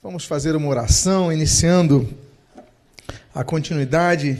[0.00, 2.08] Vamos fazer uma oração, iniciando
[3.34, 4.38] a continuidade,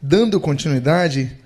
[0.00, 1.36] dando continuidade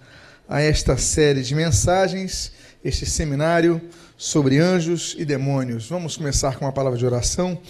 [0.49, 2.53] a esta série de mensagens,
[2.85, 3.81] este seminário
[4.17, 5.89] sobre anjos e demônios.
[5.89, 7.61] Vamos começar com uma palavra de oração.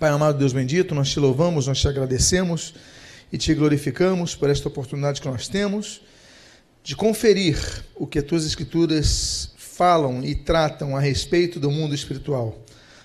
[0.00, 2.74] Pai amado Deus bendito, nós te louvamos, nós te agradecemos
[3.32, 6.02] e te glorificamos por esta oportunidade que nós temos
[6.82, 7.56] de conferir
[7.94, 12.61] o que as tuas escrituras falam e tratam a respeito do mundo espiritual.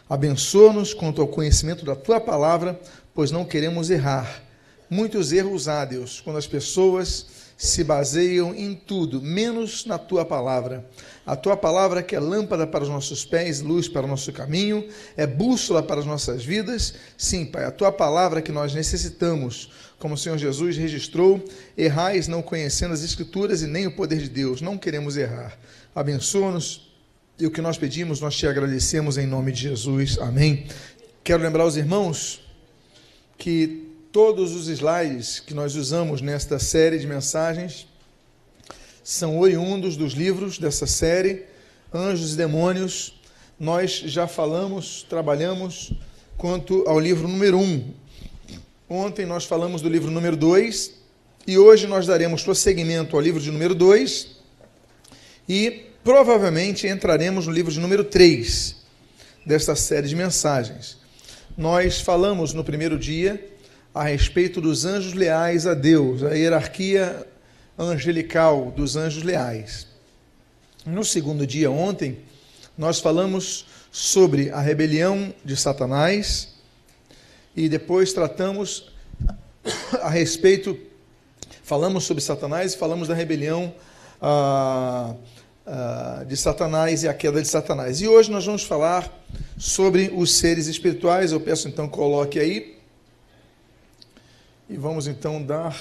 [0.09, 2.79] Abençoa-nos quanto ao conhecimento da tua palavra,
[3.13, 4.41] pois não queremos errar.
[4.89, 7.25] Muitos erros há, Deus, quando as pessoas
[7.57, 10.85] se baseiam em tudo, menos na tua palavra.
[11.25, 14.87] A tua palavra que é lâmpada para os nossos pés, luz para o nosso caminho,
[15.17, 16.93] é bússola para as nossas vidas.
[17.17, 21.43] Sim, Pai, a tua palavra que nós necessitamos, como o Senhor Jesus registrou,
[21.75, 24.61] errais não conhecendo as escrituras e nem o poder de Deus.
[24.61, 25.57] Não queremos errar.
[25.95, 26.86] Abençoa-nos
[27.39, 30.17] e o que nós pedimos, nós te agradecemos em nome de Jesus.
[30.19, 30.65] Amém.
[31.23, 32.41] Quero lembrar os irmãos
[33.37, 37.87] que todos os slides que nós usamos nesta série de mensagens
[39.03, 41.45] são oriundos dos livros dessa série,
[41.93, 43.21] Anjos e Demônios.
[43.59, 45.93] Nós já falamos, trabalhamos
[46.37, 47.61] quanto ao livro número 1.
[47.61, 47.93] Um.
[48.89, 50.91] Ontem nós falamos do livro número 2
[51.45, 54.37] e hoje nós daremos prosseguimento ao livro de número 2
[55.47, 58.77] e provavelmente entraremos no livro de número 3
[59.45, 60.95] desta série de mensagens.
[61.57, 63.45] Nós falamos no primeiro dia
[63.93, 67.27] a respeito dos anjos leais a Deus, a hierarquia
[67.77, 69.85] angelical dos anjos leais.
[70.85, 72.19] No segundo dia, ontem,
[72.77, 76.53] nós falamos sobre a rebelião de Satanás
[77.53, 78.93] e depois tratamos
[80.01, 80.79] a respeito,
[81.63, 83.75] falamos sobre Satanás e falamos da rebelião.
[84.21, 85.13] Ah,
[86.25, 87.99] de Satanás e a queda de Satanás.
[88.01, 89.11] E hoje nós vamos falar
[89.57, 91.31] sobre os seres espirituais.
[91.31, 92.77] Eu peço então coloque aí.
[94.69, 95.77] E vamos então dar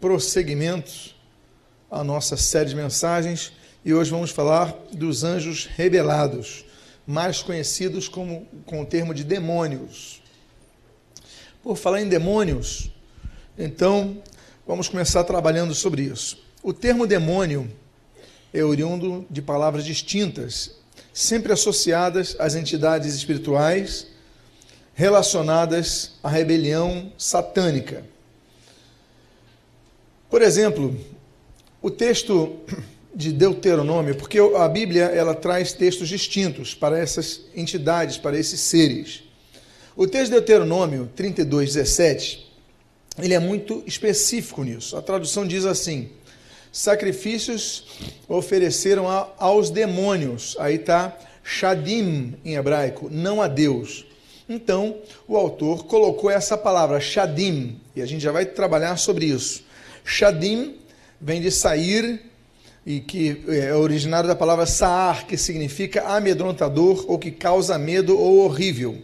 [0.00, 1.14] prosseguimento
[1.90, 3.52] à nossa série de mensagens.
[3.84, 6.64] E hoje vamos falar dos anjos rebelados,
[7.06, 10.20] mais conhecidos como, com o termo de demônios.
[11.62, 12.90] Por falar em demônios,
[13.56, 14.20] então
[14.66, 16.44] vamos começar trabalhando sobre isso.
[16.62, 17.70] O termo demônio
[18.58, 20.70] é oriundo de palavras distintas,
[21.12, 24.06] sempre associadas às entidades espirituais
[24.94, 28.04] relacionadas à rebelião satânica.
[30.30, 30.98] Por exemplo,
[31.82, 32.56] o texto
[33.14, 39.22] de Deuteronômio, porque a Bíblia ela traz textos distintos para essas entidades, para esses seres.
[39.96, 42.52] O texto de Deuteronômio 32, 17,
[43.18, 44.96] ele é muito específico nisso.
[44.96, 46.10] A tradução diz assim:
[46.76, 47.84] sacrifícios
[48.28, 49.06] ofereceram
[49.38, 50.54] aos demônios.
[50.58, 54.04] Aí está Shadim em hebraico, não a Deus.
[54.46, 59.64] Então, o autor colocou essa palavra, Shadim, e a gente já vai trabalhar sobre isso.
[60.04, 60.76] Shadim
[61.18, 62.20] vem de sair,
[62.84, 68.44] e que é originário da palavra saar, que significa amedrontador ou que causa medo ou
[68.44, 68.98] horrível.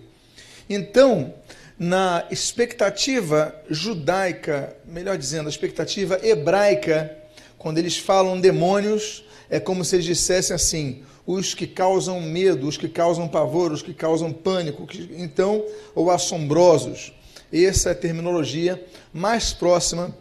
[0.69, 1.33] Então,
[1.79, 7.22] na expectativa judaica, melhor dizendo, a expectativa hebraica
[7.63, 12.77] quando eles falam demônios, é como se eles dissessem assim: os que causam medo, os
[12.77, 14.87] que causam pavor, os que causam pânico,
[15.17, 15.65] então,
[15.95, 17.13] ou assombrosos.
[17.53, 20.13] Essa é a terminologia mais próxima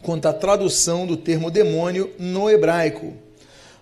[0.00, 3.14] quanto à tradução do termo demônio no hebraico.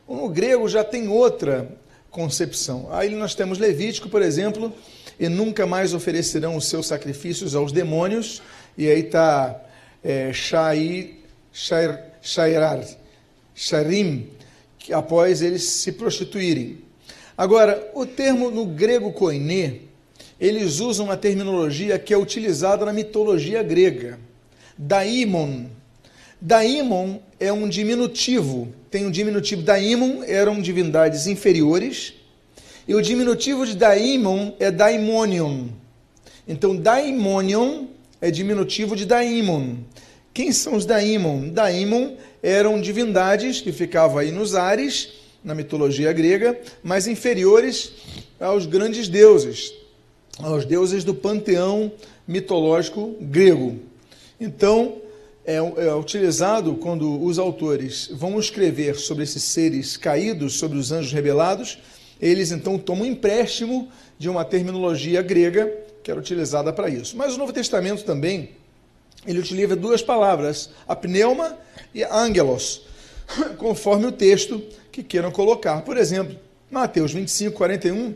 [0.09, 1.69] No grego já tem outra
[2.10, 2.88] concepção.
[2.91, 4.72] Aí nós temos Levítico, por exemplo,
[5.20, 8.41] e nunca mais oferecerão os seus sacrifícios aos demônios,
[8.78, 9.60] e aí está
[10.03, 11.16] é, Shai,
[11.53, 12.84] Shai, Shairar,
[13.55, 14.28] Sharim,
[14.93, 16.77] após eles se prostituírem.
[17.37, 19.77] Agora, o termo no grego koiné,
[20.38, 24.19] eles usam uma terminologia que é utilizada na mitologia grega.
[24.77, 25.69] Daimon.
[26.38, 28.69] Daimon é um diminutivo.
[28.91, 29.62] Tem um diminutivo.
[29.62, 32.12] Daimon eram divindades inferiores.
[32.87, 35.69] E o diminutivo de Daimon é Daimonion.
[36.47, 37.87] Então, Daimonion
[38.20, 39.79] é diminutivo de Daimon.
[40.38, 41.49] Quem são os Daimon?
[41.49, 45.11] Daimon eram divindades que ficavam aí nos ares,
[45.43, 47.93] na mitologia grega, mas inferiores
[48.40, 49.73] aos grandes deuses,
[50.38, 51.93] aos deuses do panteão
[52.26, 53.79] mitológico grego.
[54.40, 55.00] Então,
[55.44, 61.12] é, é, utilizado quando os autores vão escrever sobre esses seres caídos, sobre os anjos
[61.12, 61.79] rebelados,
[62.20, 63.88] eles então tomam empréstimo
[64.19, 67.17] de uma terminologia grega que era utilizada para isso.
[67.17, 68.50] Mas o Novo Testamento também
[69.26, 71.56] ele utiliza duas palavras, a pneuma
[71.94, 72.82] e angelos,
[73.59, 75.82] conforme o texto que queiram colocar.
[75.82, 76.37] Por exemplo,
[76.70, 78.15] Mateus 25, 41,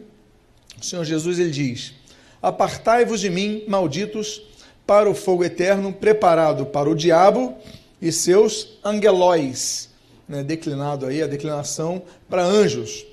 [0.80, 1.94] o Senhor Jesus ele diz:
[2.40, 4.42] Apartai-vos de mim, malditos,
[4.86, 7.56] para o fogo eterno preparado para o diabo
[8.00, 9.88] e seus angelóis,
[10.28, 13.06] né, declinado aí a declinação para anjos.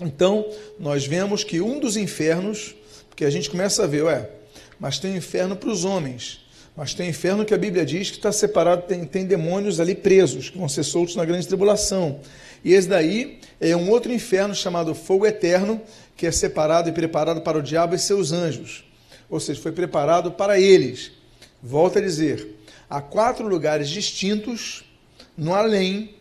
[0.00, 0.46] Então,
[0.78, 2.74] nós vemos que um dos infernos,
[3.08, 4.30] porque a gente começa a ver, ué,
[4.78, 6.40] mas tem um inferno para os homens,
[6.78, 10.48] mas tem inferno que a Bíblia diz que está separado, tem, tem demônios ali presos,
[10.48, 12.20] que vão ser soltos na grande tribulação.
[12.64, 15.82] E esse daí é um outro inferno chamado fogo eterno,
[16.16, 18.84] que é separado e preparado para o diabo e seus anjos.
[19.28, 21.10] Ou seja, foi preparado para eles.
[21.60, 22.46] Volto a dizer,
[22.88, 24.84] há quatro lugares distintos
[25.36, 26.14] no além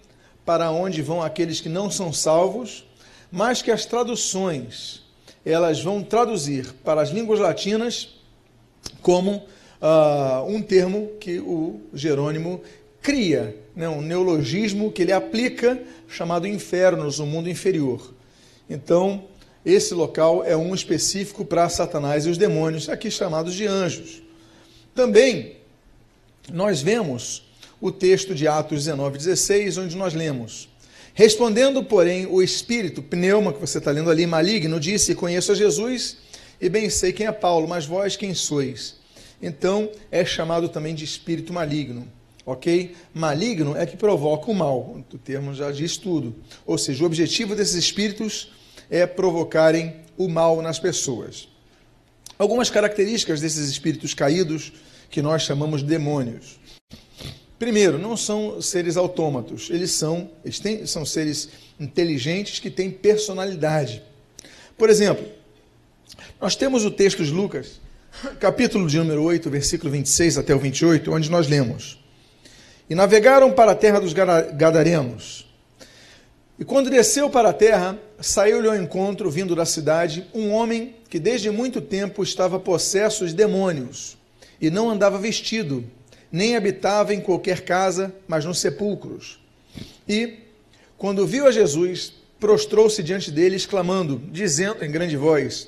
[0.44, 2.84] para onde vão aqueles que não são salvos,
[3.32, 5.04] mas que as traduções
[5.46, 8.10] elas vão traduzir para as línguas latinas
[9.04, 9.46] como
[9.82, 12.62] uh, um termo que o Jerônimo
[13.02, 18.14] cria, né, um neologismo que ele aplica chamado infernos, o mundo inferior.
[18.70, 19.24] Então,
[19.66, 24.22] esse local é um específico para Satanás e os demônios, aqui chamados de anjos.
[24.94, 25.58] Também
[26.52, 27.44] nós vemos
[27.80, 30.70] o texto de Atos 19, 16, onde nós lemos:
[31.14, 36.18] Respondendo, porém, o espírito, pneuma, que você está lendo ali, maligno, disse: Conheço a Jesus
[36.60, 38.97] e bem sei quem é Paulo, mas vós quem sois?
[39.42, 42.08] Então é chamado também de espírito maligno.
[42.46, 42.96] Ok?
[43.14, 45.04] Maligno é que provoca o mal.
[45.14, 46.36] O termo já diz tudo.
[46.66, 48.52] Ou seja, o objetivo desses espíritos
[48.90, 51.48] é provocarem o mal nas pessoas.
[52.40, 54.72] Algumas características desses espíritos caídos
[55.10, 56.60] que nós chamamos de demônios.
[57.58, 61.50] Primeiro, não são seres autômatos, eles são, eles têm, são seres
[61.80, 64.04] inteligentes que têm personalidade.
[64.78, 65.26] Por exemplo,
[66.40, 67.82] nós temos o texto de Lucas,
[68.40, 72.04] capítulo de número 8, versículo 26 até o 28, onde nós lemos:
[72.90, 75.46] E navegaram para a terra dos Gadarenos.
[76.60, 81.20] E quando desceu para a terra, saiu-lhe ao encontro, vindo da cidade, um homem que
[81.20, 84.18] desde muito tempo estava possesso de demônios
[84.60, 85.86] e não andava vestido,
[86.32, 89.40] nem habitava em qualquer casa, mas nos sepulcros.
[90.10, 90.40] E,
[90.98, 95.68] quando viu a Jesus, prostrou-se diante dele, exclamando, dizendo em grande voz: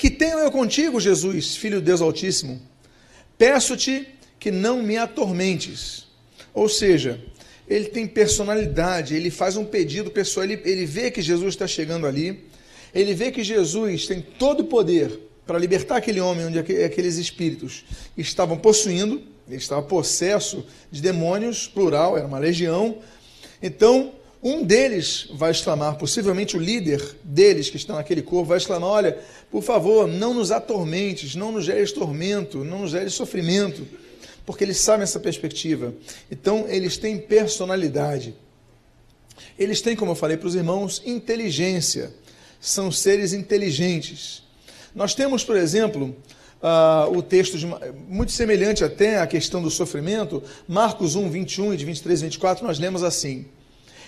[0.00, 2.58] Que tenho eu contigo, Jesus, filho de Deus Altíssimo?
[3.36, 4.08] Peço-te
[4.38, 6.06] que não me atormentes.
[6.54, 7.22] Ou seja,
[7.68, 12.06] ele tem personalidade, ele faz um pedido pessoal, ele, ele vê que Jesus está chegando
[12.06, 12.46] ali,
[12.94, 17.84] ele vê que Jesus tem todo o poder para libertar aquele homem onde aqueles espíritos
[18.16, 23.00] estavam possuindo, ele estava possesso de demônios, plural, era uma legião.
[23.62, 28.88] Então, um deles vai exclamar, possivelmente o líder deles que está naquele corpo, vai exclamar:
[28.88, 29.18] Olha,
[29.50, 33.86] por favor, não nos atormentes, não nos geres tormento, não nos geres sofrimento,
[34.46, 35.94] porque eles sabem essa perspectiva.
[36.30, 38.34] Então, eles têm personalidade.
[39.58, 42.10] Eles têm, como eu falei para os irmãos, inteligência.
[42.58, 44.42] São seres inteligentes.
[44.94, 46.16] Nós temos, por exemplo,
[46.62, 47.66] uh, o texto de,
[48.08, 52.66] muito semelhante até à questão do sofrimento, Marcos 1, 21 e de 23 e 24,
[52.66, 53.46] nós lemos assim: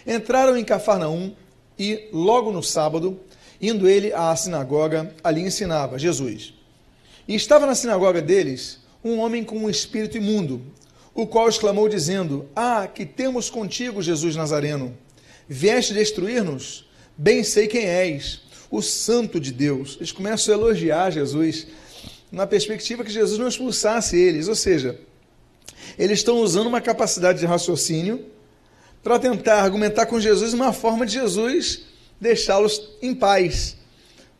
[0.06, 1.32] Entraram em Cafarnaum
[1.78, 3.20] e, logo no sábado,
[3.60, 6.54] indo ele à sinagoga, ali ensinava Jesus.
[7.26, 10.62] E estava na sinagoga deles um homem com um espírito imundo,
[11.14, 14.96] o qual exclamou, dizendo: Ah, que temos contigo, Jesus Nazareno!
[15.48, 16.88] Vieste destruir-nos?
[17.16, 18.40] Bem sei quem és
[18.70, 19.96] o santo de Deus.
[19.96, 21.66] Eles começam a elogiar Jesus
[22.30, 24.98] na perspectiva que Jesus não expulsasse eles, ou seja,
[25.98, 28.24] eles estão usando uma capacidade de raciocínio
[29.02, 31.82] para tentar argumentar com Jesus uma forma de Jesus
[32.20, 33.76] deixá-los em paz,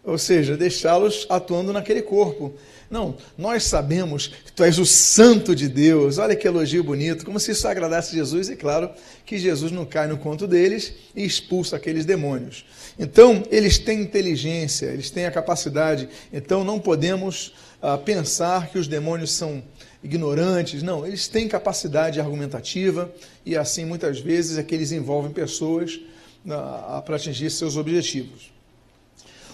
[0.05, 2.55] ou seja, deixá-los atuando naquele corpo.
[2.89, 6.19] Não, nós sabemos que tu és o santo de Deus.
[6.19, 8.91] Olha que elogio bonito, como se isso agradasse Jesus, e claro
[9.25, 12.67] que Jesus não cai no conto deles e expulsa aqueles demônios.
[12.99, 18.87] Então, eles têm inteligência, eles têm a capacidade, então não podemos ah, pensar que os
[18.87, 19.63] demônios são
[20.03, 23.13] ignorantes, não, eles têm capacidade argumentativa
[23.47, 26.01] e assim muitas vezes é que eles envolvem pessoas
[26.49, 28.51] ah, para atingir seus objetivos.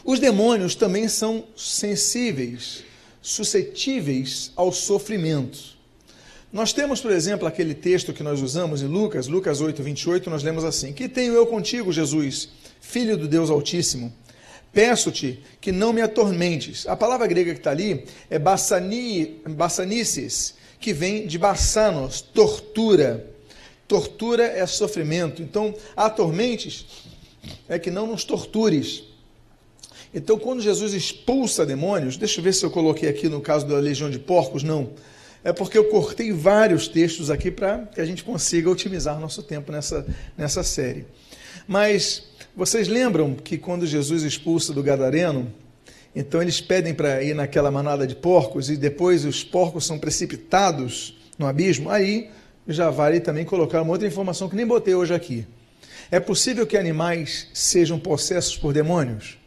[0.05, 2.85] Os demônios também são sensíveis
[3.21, 5.77] suscetíveis ao sofrimento.
[6.51, 10.43] Nós temos, por exemplo, aquele texto que nós usamos em Lucas, Lucas 8, 28, nós
[10.43, 12.49] lemos assim: Que tenho eu contigo, Jesus,
[12.81, 14.13] filho do Deus Altíssimo?
[14.73, 16.87] Peço-te que não me atormentes.
[16.87, 23.29] A palavra grega que está ali é bassani, bassanices, que vem de bassanos, tortura.
[23.87, 25.43] Tortura é sofrimento.
[25.43, 26.87] Então, atormentes
[27.69, 29.05] é que não nos tortures.
[30.15, 33.77] Então, quando Jesus expulsa demônios, deixa eu ver se eu coloquei aqui no caso da
[33.77, 34.91] legião de porcos, não.
[35.49, 39.73] É porque eu cortei vários textos aqui para que a gente consiga otimizar nosso tempo
[39.73, 41.07] nessa, nessa série.
[41.67, 42.25] Mas
[42.55, 45.51] vocês lembram que quando Jesus expulsa do Gadareno,
[46.15, 51.17] Então eles pedem para ir naquela manada de porcos e depois os porcos são precipitados
[51.39, 51.89] no abismo.
[51.89, 52.29] Aí
[52.67, 55.47] já vale também colocar uma outra informação que nem botei hoje aqui.
[56.11, 59.39] É possível que animais sejam possessos por demônios?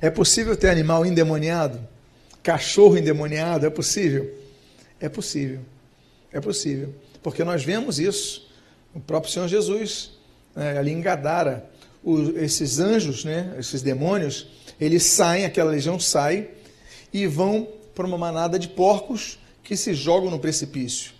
[0.00, 1.80] É possível ter animal endemoniado?
[2.40, 3.66] Cachorro endemoniado?
[3.66, 4.43] É possível?
[5.00, 5.60] É possível.
[6.32, 6.94] É possível.
[7.22, 8.48] Porque nós vemos isso.
[8.94, 10.12] O próprio Senhor Jesus,
[10.54, 11.68] né, ali em Gadara,
[12.36, 14.46] esses anjos, né, esses demônios,
[14.80, 16.48] eles saem, aquela legião sai
[17.12, 21.12] e vão para uma manada de porcos que se jogam no precipício.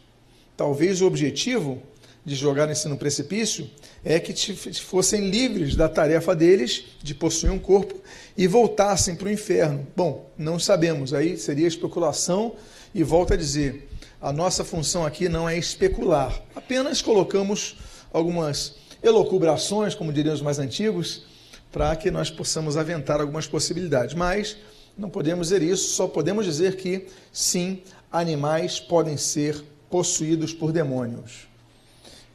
[0.56, 1.82] Talvez o objetivo
[2.24, 3.68] de jogarem-se no precipício
[4.04, 4.32] é que
[4.74, 7.94] fossem livres da tarefa deles de possuir um corpo
[8.36, 9.86] e voltassem para o inferno.
[9.96, 12.54] Bom, não sabemos, aí seria especulação,
[12.94, 13.88] e volto a dizer:
[14.20, 17.76] a nossa função aqui não é especular, apenas colocamos
[18.12, 21.24] algumas elocubrações, como diriam os mais antigos,
[21.72, 24.14] para que nós possamos aventar algumas possibilidades.
[24.14, 24.56] Mas
[24.96, 31.48] não podemos dizer isso, só podemos dizer que sim, animais podem ser possuídos por demônios.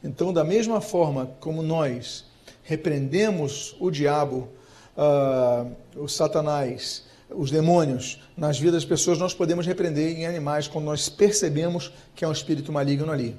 [0.04, 2.24] Então, da mesma forma como nós
[2.62, 4.48] repreendemos o diabo,
[4.96, 10.84] uh, o Satanás, os demônios nas vidas das pessoas, nós podemos repreender em animais quando
[10.84, 13.36] nós percebemos que é um espírito maligno ali.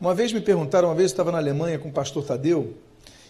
[0.00, 2.74] Uma vez me perguntaram, uma vez eu estava na Alemanha com o pastor Tadeu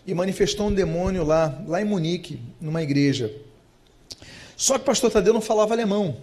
[0.07, 3.33] e manifestou um demônio lá, lá em Munique, numa igreja.
[4.57, 6.17] Só que o pastor Tadeu não falava alemão.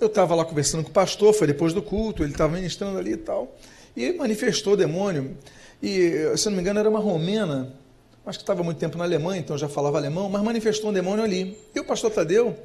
[0.00, 3.12] Eu estava lá conversando com o pastor, foi depois do culto, ele estava ministrando ali
[3.12, 3.56] e tal,
[3.96, 5.36] e manifestou o demônio.
[5.82, 7.72] E, se não me engano, era uma romena,
[8.24, 11.24] acho que estava muito tempo na Alemanha, então já falava alemão, mas manifestou um demônio
[11.24, 11.58] ali.
[11.74, 12.56] E o pastor Tadeu,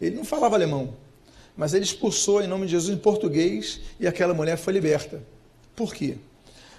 [0.00, 0.94] ele não falava alemão,
[1.56, 5.22] mas ele expulsou em nome de Jesus em português e aquela mulher foi liberta.
[5.76, 6.16] Por quê?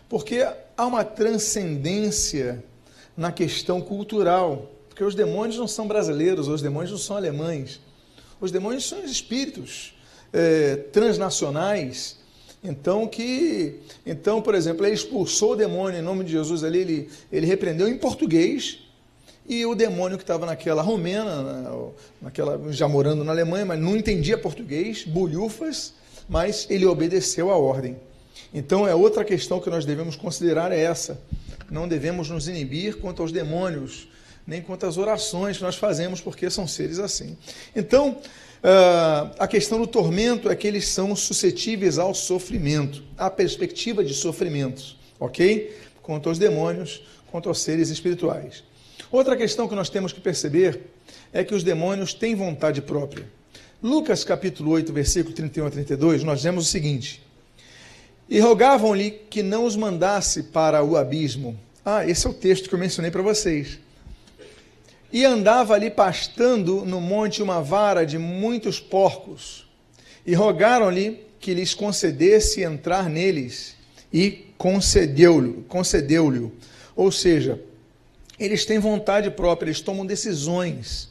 [0.09, 2.63] Porque há uma transcendência
[3.15, 7.79] na questão cultural, porque os demônios não são brasileiros, os demônios não são alemães.
[8.39, 9.93] Os demônios são espíritos
[10.33, 12.17] é, transnacionais.
[12.65, 17.09] Então, que, então, por exemplo, ele expulsou o demônio em nome de Jesus ali, ele,
[17.31, 18.79] ele repreendeu em português,
[19.47, 21.69] e o demônio que estava naquela romena,
[22.19, 25.93] naquela, já morando na Alemanha, mas não entendia português, bulhufas,
[26.27, 27.95] mas ele obedeceu à ordem.
[28.51, 31.21] Então, é outra questão que nós devemos considerar é essa.
[31.69, 34.07] Não devemos nos inibir quanto aos demônios,
[34.47, 37.37] nem quanto às orações que nós fazemos, porque são seres assim.
[37.75, 38.17] Então,
[38.65, 44.11] Uh, a questão do tormento é que eles são suscetíveis ao sofrimento, à perspectiva de
[44.11, 45.77] sofrimentos, ok?
[46.01, 48.63] Quanto aos demônios, quanto aos seres espirituais.
[49.11, 50.81] Outra questão que nós temos que perceber
[51.31, 53.27] é que os demônios têm vontade própria.
[53.83, 57.21] Lucas capítulo 8, versículo 31 a 32, nós vemos o seguinte:
[58.27, 61.55] E rogavam-lhe que não os mandasse para o abismo.
[61.85, 63.77] Ah, esse é o texto que eu mencionei para vocês.
[65.15, 69.65] E andava ali pastando no monte uma vara de muitos porcos.
[70.25, 73.75] E rogaram-lhe que lhes concedesse entrar neles.
[74.11, 75.63] E concedeu-lhe.
[75.69, 76.51] Concedeu-lhe.
[76.97, 77.61] Ou seja,
[78.37, 81.07] eles têm vontade própria, eles tomam decisões.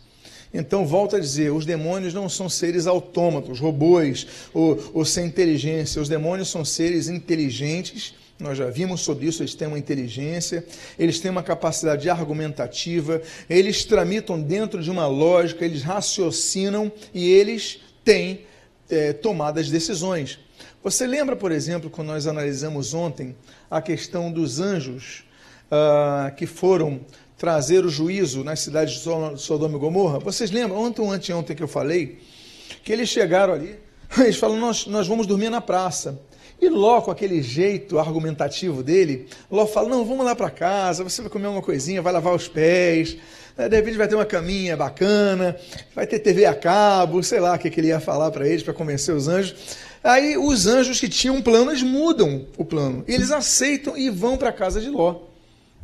[0.53, 6.03] Então, volto a dizer: os demônios não são seres autômatos, robôs ou, ou sem inteligência.
[6.03, 10.65] Os demônios são seres inteligentes nós já vimos sobre isso, eles têm uma inteligência,
[10.99, 17.81] eles têm uma capacidade argumentativa, eles tramitam dentro de uma lógica, eles raciocinam e eles
[18.05, 18.45] têm
[18.91, 20.39] é, tomadas decisões.
[20.83, 23.35] Você lembra, por exemplo, quando nós analisamos ontem
[23.71, 25.25] a questão dos anjos
[25.71, 27.01] ah, que foram
[27.39, 30.19] trazer o juízo nas cidades de Sodoma e Gomorra?
[30.19, 32.21] Vocês lembram, ontem ou anteontem que eu falei,
[32.83, 33.79] que eles chegaram ali,
[34.19, 36.21] eles falam, nós, nós vamos dormir na praça.
[36.65, 41.21] E Ló, com aquele jeito argumentativo dele, Ló fala: Não, vamos lá para casa, você
[41.21, 43.19] vai comer uma coisinha, vai lavar os pés,
[43.55, 45.55] né, de repente vai ter uma caminha bacana,
[45.95, 48.63] vai ter TV a cabo, sei lá o que, que ele ia falar para eles,
[48.63, 49.77] para convencer os anjos.
[50.03, 54.39] Aí os anjos que tinham um plano, eles mudam o plano, eles aceitam e vão
[54.39, 55.34] para a casa de Ló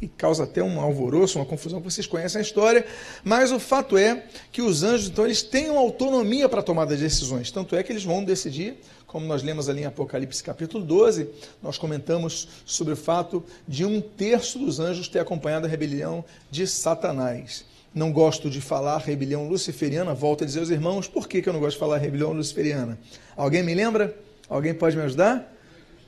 [0.00, 2.86] e causa até um alvoroço, uma confusão, vocês conhecem a história,
[3.22, 6.98] mas o fato é que os anjos, então, eles têm uma autonomia para tomar as
[6.98, 11.28] decisões, tanto é que eles vão decidir, como nós lemos ali em Apocalipse capítulo 12,
[11.62, 16.66] nós comentamos sobre o fato de um terço dos anjos ter acompanhado a rebelião de
[16.66, 17.64] Satanás.
[17.92, 21.52] Não gosto de falar rebelião luciferiana, volto a dizer aos irmãos, por que, que eu
[21.52, 22.98] não gosto de falar rebelião luciferiana?
[23.36, 24.16] Alguém me lembra?
[24.48, 25.52] Alguém pode me ajudar?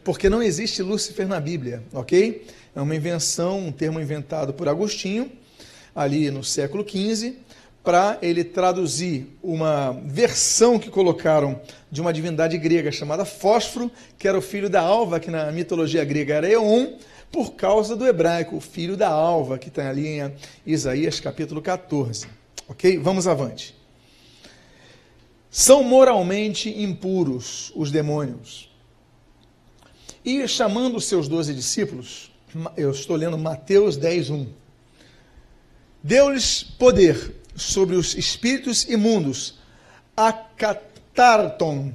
[0.04, 2.44] Porque não existe Lúcifer na Bíblia, ok?
[2.74, 5.30] É uma invenção, um termo inventado por Agostinho,
[5.94, 7.36] ali no século XV,
[7.84, 11.60] para ele traduzir uma versão que colocaram
[11.90, 16.04] de uma divindade grega chamada Fósforo, que era o filho da Alva, que na mitologia
[16.04, 16.94] grega era Eon,
[17.30, 20.32] por causa do hebraico, filho da Alva, que está ali em
[20.64, 22.26] Isaías capítulo 14.
[22.68, 22.98] Ok?
[22.98, 23.74] Vamos avante.
[25.50, 28.70] são moralmente impuros os demônios.
[30.24, 32.31] E chamando seus doze discípulos,
[32.76, 34.46] eu estou lendo Mateus 10, 1.
[36.02, 39.58] Deu-lhes poder sobre os espíritos imundos,
[40.16, 41.92] acatarton,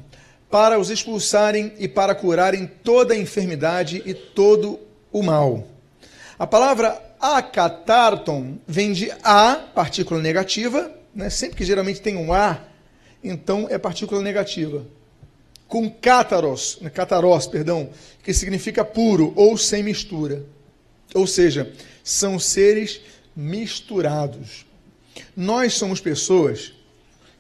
[0.49, 4.79] para os expulsarem e para curarem toda a enfermidade e todo
[5.11, 5.67] o mal.
[6.39, 11.29] A palavra acatarton vem de a, partícula negativa, né?
[11.29, 12.59] sempre que geralmente tem um a,
[13.23, 14.85] então é partícula negativa.
[15.67, 16.89] Com cátaros, né?
[16.89, 17.89] cátaros, perdão,
[18.23, 20.45] que significa puro ou sem mistura.
[21.13, 21.71] Ou seja,
[22.03, 23.01] são seres
[23.35, 24.65] misturados.
[25.35, 26.73] Nós somos pessoas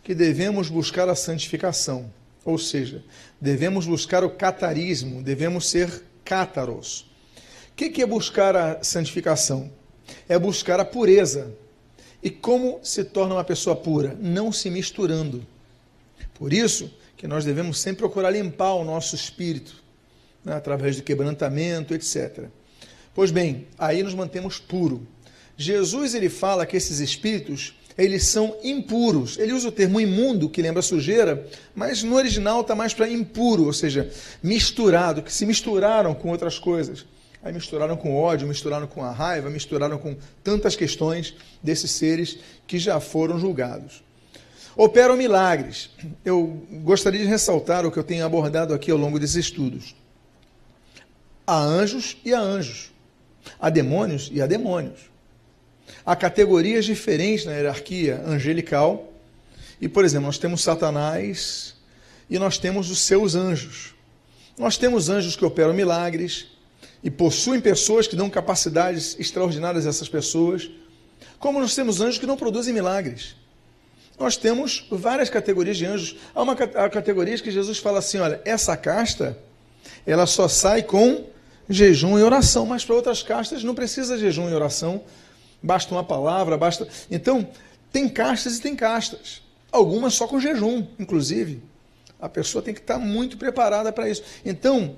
[0.03, 2.11] que devemos buscar a santificação,
[2.45, 3.03] ou seja,
[3.41, 7.05] devemos buscar o catarismo, devemos ser cátaros.
[7.71, 9.71] O que é buscar a santificação?
[10.29, 11.53] É buscar a pureza.
[12.23, 14.17] E como se torna uma pessoa pura?
[14.19, 15.45] Não se misturando.
[16.33, 19.75] Por isso que nós devemos sempre procurar limpar o nosso espírito,
[20.45, 22.45] né, através do quebrantamento, etc.
[23.13, 25.05] Pois bem, aí nos mantemos puro.
[25.57, 29.39] Jesus ele fala que esses espíritos eles são impuros.
[29.39, 33.65] Ele usa o termo imundo, que lembra sujeira, mas no original está mais para impuro,
[33.65, 34.09] ou seja,
[34.43, 37.05] misturado, que se misturaram com outras coisas.
[37.41, 41.33] Aí misturaram com ódio, misturaram com a raiva, misturaram com tantas questões
[41.63, 44.03] desses seres que já foram julgados.
[44.77, 45.89] Operam milagres.
[46.23, 49.95] Eu gostaria de ressaltar o que eu tenho abordado aqui ao longo desses estudos.
[51.47, 52.91] Há anjos e há anjos.
[53.59, 55.09] Há demônios e há demônios.
[56.05, 59.11] Há categorias diferentes na hierarquia angelical.
[59.81, 61.73] E, por exemplo, nós temos Satanás
[62.29, 63.95] e nós temos os seus anjos.
[64.59, 66.49] Nós temos anjos que operam milagres
[67.03, 70.69] e possuem pessoas que dão capacidades extraordinárias a essas pessoas,
[71.39, 73.35] como nós temos anjos que não produzem milagres.
[74.19, 76.15] Nós temos várias categorias de anjos.
[76.33, 79.37] Há uma há categorias que Jesus fala assim: olha, essa casta
[80.05, 81.25] ela só sai com
[81.69, 85.01] jejum e oração, mas para outras castas não precisa jejum e oração,
[85.61, 86.87] basta uma palavra, basta.
[87.11, 87.47] Então,
[87.91, 89.41] tem castas e tem castas.
[89.71, 91.61] Algumas só com jejum, inclusive.
[92.19, 94.23] A pessoa tem que estar muito preparada para isso.
[94.45, 94.95] Então,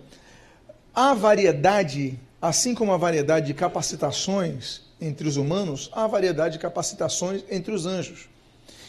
[0.93, 7.43] a variedade, assim como a variedade de capacitações entre os humanos, há variedade de capacitações
[7.49, 8.29] entre os anjos.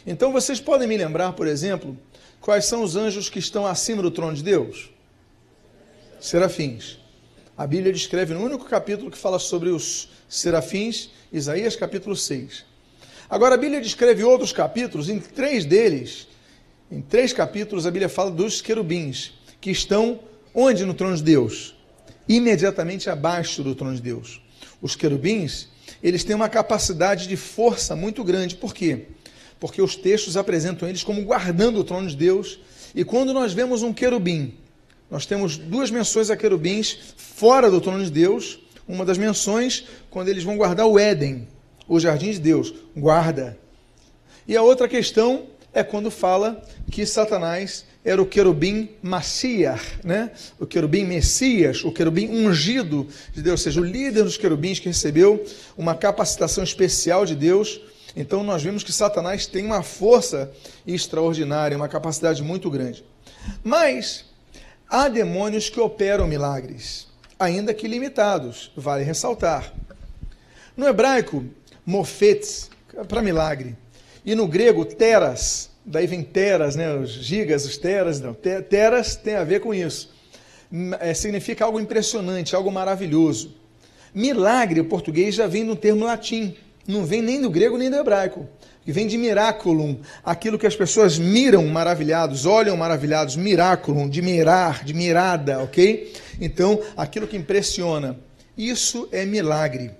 [0.06, 1.96] Então, vocês podem me lembrar, por exemplo,
[2.40, 4.90] quais são os anjos que estão acima do trono de Deus?
[6.20, 6.98] Serafins.
[7.56, 12.64] A Bíblia descreve no único capítulo que fala sobre os serafins, Isaías capítulo 6.
[13.28, 16.26] Agora, a Bíblia descreve outros capítulos, em três deles,
[16.90, 20.20] em três capítulos, a Bíblia fala dos querubins, que estão
[20.54, 21.76] onde no trono de Deus?
[22.28, 24.40] Imediatamente abaixo do trono de Deus.
[24.80, 25.68] Os querubins,
[26.02, 28.56] eles têm uma capacidade de força muito grande.
[28.56, 29.06] Por quê?
[29.60, 32.58] Porque os textos apresentam eles como guardando o trono de Deus.
[32.94, 34.54] E quando nós vemos um querubim
[35.10, 38.60] nós temos duas menções a querubins fora do trono de Deus.
[38.86, 41.48] Uma das menções, quando eles vão guardar o Éden,
[41.88, 43.58] o jardim de Deus, guarda.
[44.46, 50.30] E a outra questão é quando fala que Satanás era o querubim Maciar, né?
[50.58, 54.88] o querubim Messias, o querubim ungido de Deus, ou seja, o líder dos querubins que
[54.88, 55.44] recebeu
[55.76, 57.80] uma capacitação especial de Deus.
[58.16, 60.50] Então nós vemos que Satanás tem uma força
[60.86, 63.04] extraordinária, uma capacidade muito grande.
[63.62, 64.30] Mas
[64.90, 67.06] Há demônios que operam milagres,
[67.38, 69.72] ainda que limitados, vale ressaltar.
[70.76, 71.44] No hebraico,
[71.86, 72.68] mofetes,
[73.06, 73.76] para milagre.
[74.26, 78.34] E no grego, teras, daí vem teras, né, os gigas, os teras, não.
[78.34, 80.12] Teras tem a ver com isso.
[80.98, 83.54] É, significa algo impressionante, algo maravilhoso.
[84.12, 86.56] Milagre, o português já vem do termo latim,
[86.90, 88.46] não vem nem do grego nem do hebraico
[88.84, 94.84] que vem de miraculum, aquilo que as pessoas miram maravilhados, olham maravilhados, miraculum, de mirar,
[94.84, 96.12] de mirada, ok?
[96.40, 98.18] Então, aquilo que impressiona.
[98.56, 99.90] Isso é milagre.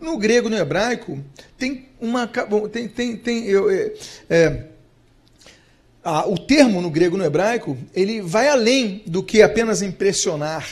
[0.00, 1.22] No grego, no hebraico,
[1.56, 2.26] tem uma.
[2.72, 3.92] Tem, tem, tem, eu, é,
[4.28, 4.64] é,
[6.02, 10.68] a, o termo no grego no hebraico, ele vai além do que apenas impressionar.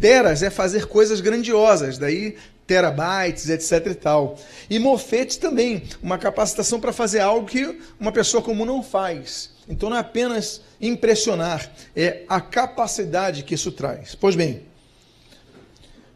[0.00, 2.36] Teras é fazer coisas grandiosas, daí
[2.70, 4.38] terabytes, etc e tal.
[4.70, 9.50] E mofetes também, uma capacitação para fazer algo que uma pessoa comum não faz.
[9.68, 14.14] Então não é apenas impressionar, é a capacidade que isso traz.
[14.14, 14.62] Pois bem,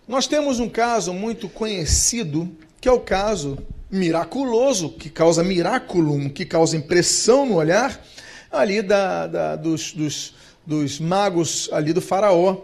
[0.07, 2.49] nós temos um caso muito conhecido,
[2.81, 3.59] que é o caso
[3.91, 8.01] miraculoso, que causa miraculum, que causa impressão no olhar,
[8.49, 12.59] ali da, da dos, dos, dos magos ali do faraó,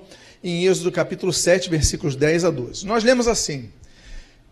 [0.45, 2.87] em Êxodo capítulo 7, versículos 10 a 12.
[2.87, 3.71] Nós lemos assim: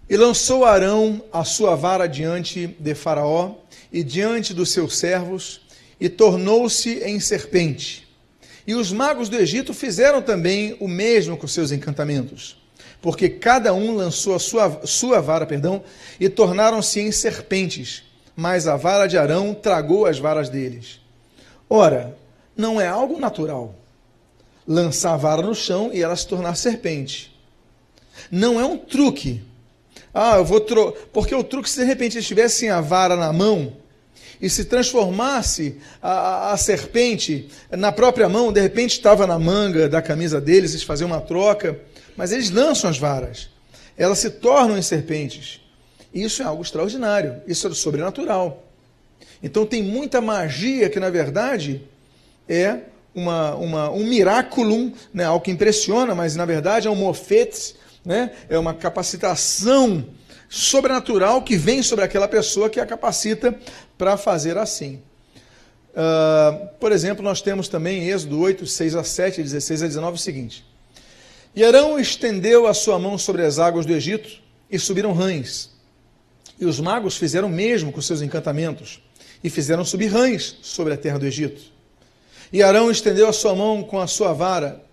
[0.08, 3.54] e lançou Arão a sua vara diante de Faraó
[3.92, 5.60] e diante dos seus servos,
[6.00, 8.06] e tornou-se em serpente.
[8.66, 12.56] E os magos do Egito fizeram também o mesmo com seus encantamentos,
[13.00, 15.82] porque cada um lançou a sua, sua vara, perdão,
[16.20, 18.04] e tornaram-se em serpentes,
[18.36, 21.00] mas a vara de Arão tragou as varas deles.
[21.68, 22.16] Ora,
[22.56, 23.74] não é algo natural
[24.68, 27.34] lançar a vara no chão e ela se tornar serpente.
[28.30, 29.42] Não é um truque.
[30.20, 30.92] Ah, eu vou tro...
[31.12, 33.76] porque o truque se de repente eles tivessem a vara na mão,
[34.40, 39.88] e se transformasse a, a, a, serpente na própria mão, de repente estava na manga
[39.88, 41.78] da camisa deles, eles faziam uma troca,
[42.16, 43.48] mas eles lançam as varas,
[43.96, 45.60] elas se tornam em serpentes.
[46.12, 48.64] Isso é algo extraordinário, isso é sobrenatural.
[49.40, 51.82] Então tem muita magia que, na verdade,
[52.48, 52.78] é
[53.14, 57.76] uma, uma, um miraculum, né, algo que impressiona, mas na verdade é um mofete,
[58.08, 60.02] né, é uma capacitação
[60.48, 63.54] sobrenatural que vem sobre aquela pessoa que a capacita
[63.98, 65.02] para fazer assim.
[65.90, 70.16] Uh, por exemplo, nós temos também em Êxodo 8, 6 a 7, 16 a 19
[70.16, 70.64] o seguinte:
[71.54, 74.40] E Arão estendeu a sua mão sobre as águas do Egito
[74.70, 75.68] e subiram rães.
[76.58, 79.02] E os magos fizeram mesmo com seus encantamentos
[79.44, 81.60] e fizeram subir rães sobre a terra do Egito.
[82.50, 84.87] E Arão estendeu a sua mão com a sua vara.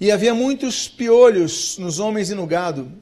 [0.00, 2.92] E havia muitos piolhos nos homens e no gado,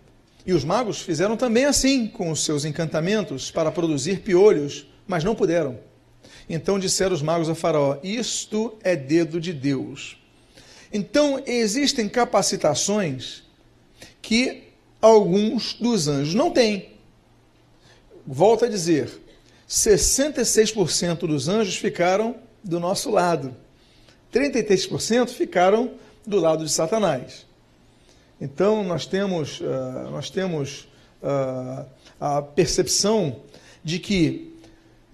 [0.46, 5.35] e os magos fizeram também assim com os seus encantamentos para produzir piolhos, mas não
[5.35, 5.78] puderam.
[6.48, 10.16] Então disseram os magos a Faraó: Isto é dedo de Deus.
[10.92, 13.42] Então existem capacitações
[14.22, 14.62] que
[15.02, 16.92] alguns dos anjos não têm.
[18.26, 19.11] Volto a dizer:
[19.68, 23.54] 66% dos anjos ficaram do nosso lado,
[24.32, 25.92] 33% ficaram
[26.26, 27.46] do lado de Satanás.
[28.40, 30.88] Então, nós temos, uh, nós temos
[31.22, 31.86] uh,
[32.20, 33.40] a percepção
[33.82, 34.52] de que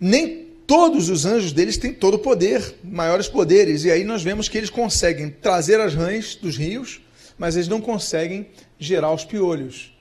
[0.01, 4.49] nem todos os anjos deles têm todo o poder, maiores poderes, e aí nós vemos
[4.49, 7.01] que eles conseguem trazer as rãs dos rios,
[7.39, 8.49] mas eles não conseguem
[8.79, 9.97] gerar os piolhos,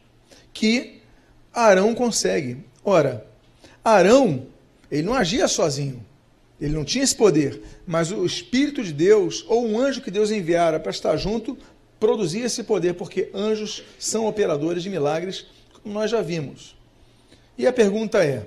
[0.54, 1.02] que
[1.54, 2.58] Arão consegue.
[2.84, 3.26] Ora,
[3.84, 4.48] Arão,
[4.90, 6.04] ele não agia sozinho,
[6.62, 10.30] ele não tinha esse poder, mas o Espírito de Deus, ou um anjo que Deus
[10.30, 11.58] enviara para estar junto,
[12.00, 16.78] produzir esse poder, porque anjos são operadores de milagres, como nós já vimos.
[17.58, 18.46] E a pergunta é: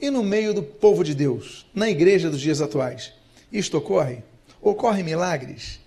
[0.00, 3.12] e no meio do povo de Deus, na igreja dos dias atuais,
[3.52, 4.18] isto ocorre?
[4.62, 5.80] Ocorrem milagres?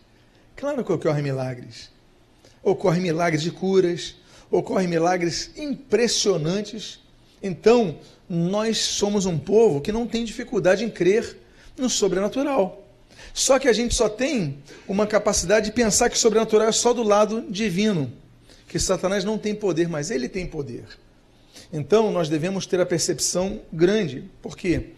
[0.58, 1.90] Claro que ocorrem milagres.
[2.62, 4.16] Ocorrem milagres de curas,
[4.52, 7.00] ocorrem milagres impressionantes.
[7.42, 11.38] Então, nós somos um povo que não tem dificuldade em crer
[11.80, 12.86] no sobrenatural.
[13.34, 16.94] Só que a gente só tem uma capacidade de pensar que o sobrenatural é só
[16.94, 18.12] do lado divino,
[18.68, 20.86] que Satanás não tem poder, mas ele tem poder.
[21.72, 24.94] Então nós devemos ter a percepção grande, porque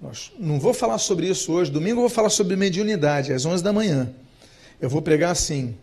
[0.00, 1.70] nós não vou falar sobre isso hoje.
[1.70, 4.12] Domingo eu vou falar sobre mediunidade às 11 da manhã.
[4.80, 5.76] Eu vou pregar assim: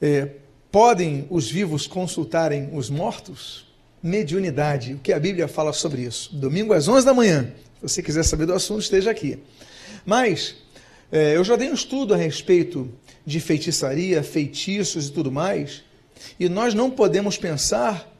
[0.00, 0.28] é,
[0.70, 3.72] podem os vivos consultarem os mortos?
[4.02, 4.94] Mediunidade.
[4.94, 6.34] O que a Bíblia fala sobre isso?
[6.34, 7.52] Domingo às 11 da manhã.
[7.84, 9.38] Você quiser saber do assunto, esteja aqui.
[10.06, 10.54] Mas
[11.12, 12.90] é, eu já dei um estudo a respeito
[13.26, 15.84] de feitiçaria, feitiços e tudo mais,
[16.40, 18.10] e nós não podemos pensar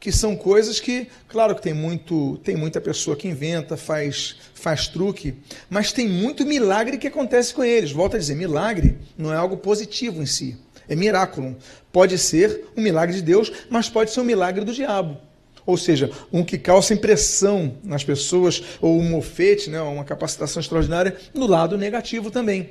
[0.00, 4.88] que são coisas que, claro que tem muito, tem muita pessoa que inventa, faz, faz
[4.88, 5.36] truque,
[5.70, 7.92] mas tem muito milagre que acontece com eles.
[7.92, 10.56] Volto a dizer, milagre não é algo positivo em si,
[10.88, 11.56] é miraculo.
[11.92, 15.16] Pode ser um milagre de Deus, mas pode ser um milagre do diabo.
[15.64, 21.16] Ou seja, um que causa impressão nas pessoas, ou um mofete, né, uma capacitação extraordinária,
[21.32, 22.70] no lado negativo também.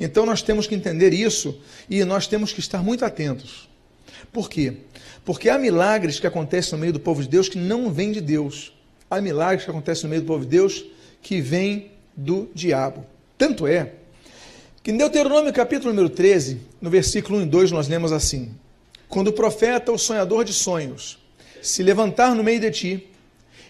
[0.00, 3.68] Então nós temos que entender isso e nós temos que estar muito atentos.
[4.32, 4.74] Por quê?
[5.24, 8.20] Porque há milagres que acontecem no meio do povo de Deus que não vêm de
[8.20, 8.72] Deus.
[9.10, 10.84] Há milagres que acontecem no meio do povo de Deus
[11.20, 13.06] que vêm do diabo.
[13.38, 13.92] Tanto é
[14.82, 18.52] que em Deuteronômio capítulo número 13, no versículo 1 e 2, nós lemos assim:
[19.08, 21.21] Quando o profeta, o sonhador de sonhos,
[21.62, 23.08] se levantar no meio de ti,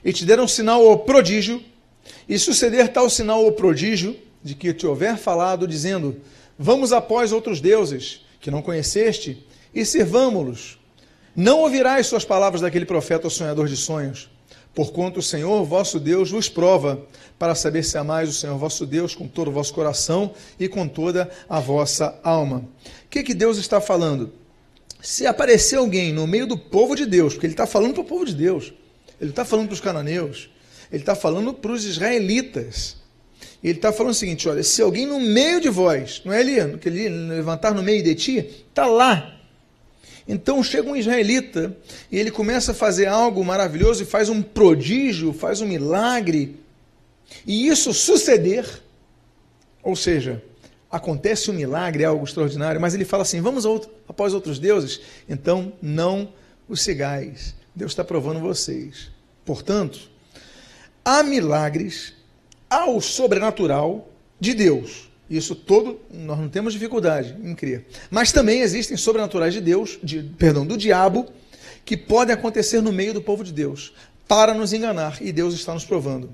[0.04, 1.62] e te der um sinal ou prodígio,
[2.28, 6.16] e suceder tal sinal ou prodígio, de que te houver falado, dizendo:
[6.58, 10.78] Vamos após outros deuses que não conheceste, e servamo-los.
[11.34, 14.28] Não ouvirás suas palavras daquele profeta ou sonhador de sonhos,
[14.74, 17.06] porquanto o Senhor vosso Deus vos prova,
[17.38, 20.86] para saber se amais o Senhor vosso Deus com todo o vosso coração e com
[20.86, 22.58] toda a vossa alma.
[23.04, 24.32] O que, que Deus está falando?
[25.02, 28.06] Se aparecer alguém no meio do povo de Deus, porque ele está falando para o
[28.06, 28.72] povo de Deus,
[29.20, 30.48] ele está falando para os cananeus,
[30.90, 33.02] ele está falando para os israelitas.
[33.62, 36.78] Ele está falando o seguinte: olha, se alguém no meio de vós, não é ali,
[36.78, 38.38] que ele levantar no meio de ti,
[38.68, 39.38] está lá.
[40.26, 41.76] Então chega um israelita
[42.10, 46.56] e ele começa a fazer algo maravilhoso e faz um prodígio, faz um milagre.
[47.46, 48.66] E isso suceder,
[49.82, 50.42] Ou seja,
[50.92, 55.00] acontece um milagre, é algo extraordinário, mas ele fala assim: vamos outro, após outros deuses,
[55.26, 56.32] então não
[56.68, 57.54] os sigais.
[57.74, 59.10] Deus está provando vocês.
[59.44, 60.10] Portanto,
[61.02, 62.12] há milagres
[62.68, 65.10] ao sobrenatural de Deus.
[65.30, 67.86] Isso todo, nós não temos dificuldade em crer.
[68.10, 71.26] Mas também existem sobrenaturais de Deus, de, perdão, do diabo,
[71.86, 73.94] que podem acontecer no meio do povo de Deus,
[74.28, 76.30] para nos enganar, e Deus está nos provando.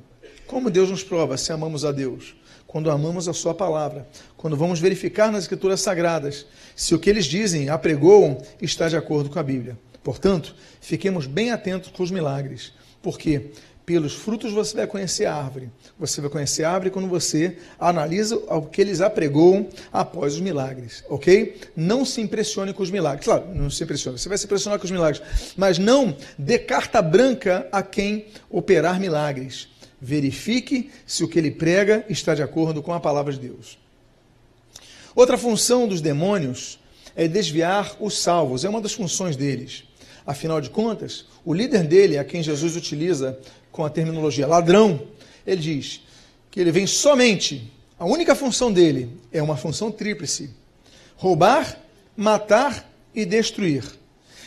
[0.47, 2.35] Como Deus nos prova se amamos a Deus?
[2.69, 6.45] Quando amamos a Sua palavra, quando vamos verificar nas Escrituras Sagradas
[6.77, 9.79] se o que eles dizem, apregoam, está de acordo com a Bíblia.
[10.05, 13.53] Portanto, fiquemos bem atentos com os milagres, porque
[13.87, 15.71] pelos frutos você vai conhecer a árvore.
[15.99, 21.03] Você vai conhecer a árvore quando você analisa o que eles apregoam após os milagres,
[21.09, 21.59] ok?
[21.75, 23.25] Não se impressione com os milagres.
[23.25, 24.19] Claro, não se impressione.
[24.19, 25.23] Você vai se impressionar com os milagres,
[25.57, 29.69] mas não dê carta branca a quem operar milagres.
[30.01, 33.79] Verifique se o que ele prega está de acordo com a palavra de Deus.
[35.15, 36.79] Outra função dos demônios
[37.17, 38.65] é desviar os salvos.
[38.65, 39.83] É uma das funções deles.
[40.25, 43.39] Afinal de contas, o líder dele, a quem Jesus utiliza
[43.73, 45.03] com a terminologia ladrão,
[45.47, 46.03] ele diz
[46.51, 50.51] que ele vem somente, a única função dele é uma função tríplice:
[51.17, 51.81] roubar,
[52.17, 53.85] matar e destruir.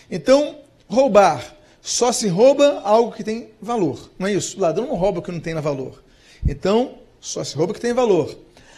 [0.10, 4.58] Então, roubar só se rouba algo que tem valor, não é isso?
[4.58, 6.04] O ladrão não rouba o que não tem valor.
[6.48, 8.38] Então, só se rouba o que tem valor.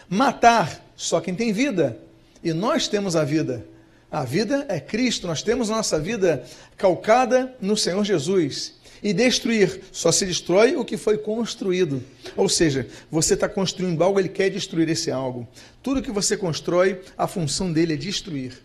[0.09, 1.97] Matar só quem tem vida.
[2.43, 3.65] E nós temos a vida.
[4.11, 6.45] A vida é Cristo, nós temos nossa vida
[6.77, 8.75] calcada no Senhor Jesus.
[9.01, 12.01] E destruir, só se destrói o que foi construído.
[12.37, 15.45] Ou seja, você está construindo algo, ele quer destruir esse algo.
[15.81, 18.61] Tudo que você constrói, a função dele é destruir.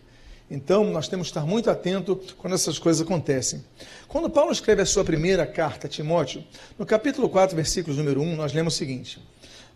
[0.51, 3.63] Então, nós temos que estar muito atento quando essas coisas acontecem.
[4.07, 6.43] Quando Paulo escreve a sua primeira carta a Timóteo,
[6.77, 9.19] no capítulo 4, versículos número 1, nós lemos o seguinte: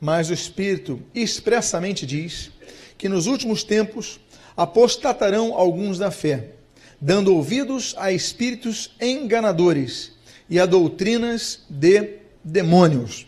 [0.01, 2.51] Mas o Espírito expressamente diz
[2.97, 4.19] que nos últimos tempos
[4.57, 6.49] apostatarão alguns da fé,
[6.99, 10.13] dando ouvidos a espíritos enganadores
[10.49, 13.27] e a doutrinas de demônios.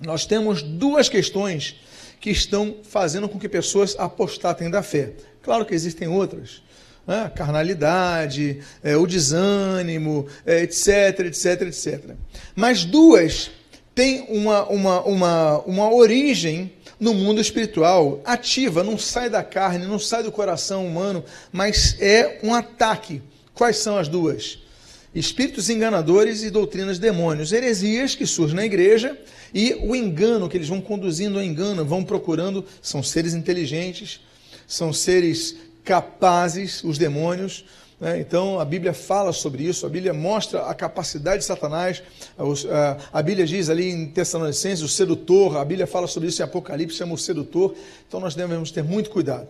[0.00, 1.76] Nós temos duas questões
[2.20, 5.12] que estão fazendo com que pessoas apostatem da fé.
[5.42, 6.62] Claro que existem outras.
[7.06, 7.30] Né?
[7.34, 12.10] carnalidade, é, o desânimo, é, etc, etc, etc.
[12.54, 13.50] Mas duas
[13.94, 19.98] têm uma, uma, uma, uma origem no mundo espiritual, ativa, não sai da carne, não
[19.98, 23.20] sai do coração humano, mas é um ataque.
[23.52, 24.62] Quais são as duas?
[25.14, 29.18] espíritos enganadores e doutrinas demônios, heresias que surgem na igreja
[29.52, 34.20] e o engano que eles vão conduzindo ao engano, vão procurando, são seres inteligentes,
[34.66, 37.64] são seres capazes, os demônios.
[38.00, 38.20] Né?
[38.20, 42.02] Então a Bíblia fala sobre isso, a Bíblia mostra a capacidade de Satanás.
[43.12, 46.96] A Bíblia diz ali em Tessalonicenses o sedutor, a Bíblia fala sobre isso em Apocalipse,
[46.96, 47.74] chama o sedutor.
[48.06, 49.48] Então nós devemos ter muito cuidado.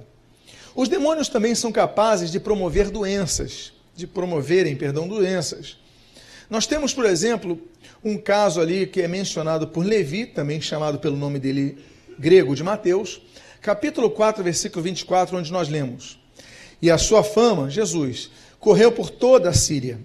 [0.75, 5.77] Os demônios também são capazes de promover doenças de promoverem, perdão, doenças.
[6.49, 7.61] Nós temos, por exemplo,
[8.05, 11.79] um caso ali que é mencionado por Levi, também chamado pelo nome dele
[12.19, 13.23] grego de Mateus,
[13.61, 16.19] capítulo 4, versículo 24, onde nós lemos:
[16.83, 20.01] E a sua fama, Jesus, correu por toda a Síria,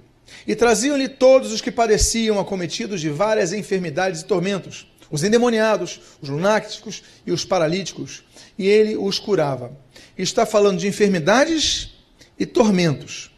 [0.45, 6.29] e traziam-lhe todos os que padeciam acometidos de várias enfermidades e tormentos, os endemoniados, os
[6.29, 8.23] lunáticos e os paralíticos,
[8.57, 9.75] e ele os curava.
[10.17, 11.91] Está falando de enfermidades
[12.37, 13.31] e tormentos.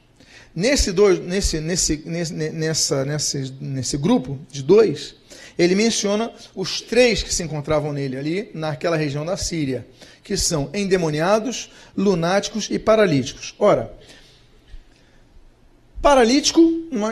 [0.54, 5.16] Nesse, dois, nesse, nesse, nesse, nessa, nesse, nesse grupo de dois,
[5.58, 9.86] ele menciona os três que se encontravam nele ali, naquela região da Síria,
[10.30, 13.56] que são endemoniados, lunáticos e paralíticos.
[13.58, 13.92] Ora,
[16.04, 16.62] paralítico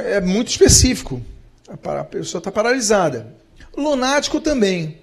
[0.06, 1.20] é muito específico,
[1.68, 3.34] a pessoa está paralisada.
[3.76, 5.00] Lunático também.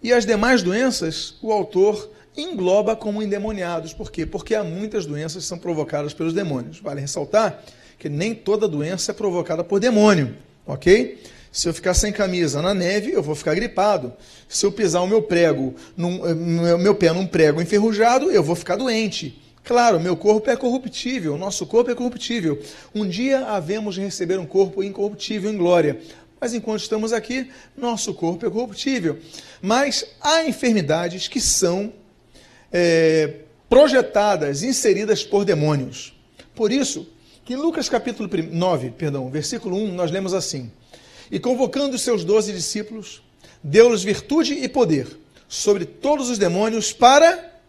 [0.00, 3.92] E as demais doenças, o autor engloba como endemoniados.
[3.92, 4.24] Por quê?
[4.24, 6.78] Porque há muitas doenças que são provocadas pelos demônios.
[6.78, 7.60] Vale ressaltar
[7.98, 11.20] que nem toda doença é provocada por demônio, ok?
[11.58, 14.12] Se eu ficar sem camisa na neve, eu vou ficar gripado.
[14.48, 16.32] Se eu pisar o meu prego, num, eh,
[16.78, 19.42] meu pé num prego enferrujado, eu vou ficar doente.
[19.64, 22.62] Claro, meu corpo é corruptível, nosso corpo é corruptível.
[22.94, 26.00] Um dia havemos de receber um corpo incorruptível em glória.
[26.40, 29.18] Mas enquanto estamos aqui, nosso corpo é corruptível.
[29.60, 31.92] Mas há enfermidades que são
[32.72, 33.34] é,
[33.68, 36.16] projetadas, inseridas por demônios.
[36.54, 37.04] Por isso,
[37.44, 40.70] que em Lucas capítulo 9, perdão, versículo 1, nós lemos assim:
[41.30, 43.22] E convocando os seus doze discípulos,
[43.62, 45.06] deu-lhes virtude e poder
[45.48, 47.60] sobre todos os demônios para.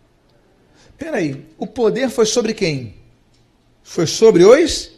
[0.98, 2.96] Peraí, o poder foi sobre quem?
[3.84, 4.92] Foi sobre os?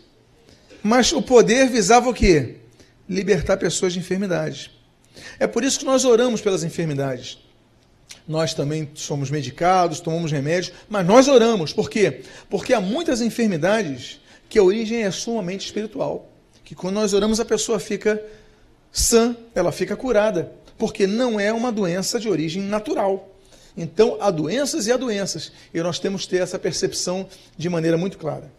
[0.83, 2.57] Mas o poder visava o quê?
[3.07, 4.71] Libertar pessoas de enfermidades.
[5.39, 7.37] É por isso que nós oramos pelas enfermidades.
[8.27, 11.73] nós também somos medicados, tomamos remédios, mas nós oramos.
[11.73, 12.21] Por quê?
[12.49, 14.19] Porque há muitas enfermidades
[14.49, 16.31] que a origem é sumamente espiritual.
[16.63, 18.21] Que quando nós oramos, a pessoa fica
[18.91, 20.51] sã, ela fica curada.
[20.77, 23.29] Porque não é uma doença de origem natural.
[23.77, 25.51] Então, há doenças e há doenças.
[25.73, 27.27] E nós temos que ter essa percepção
[27.57, 28.51] de maneira muito clara.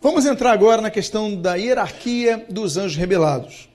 [0.00, 3.68] Vamos entrar agora na questão da hierarquia dos anjos rebelados.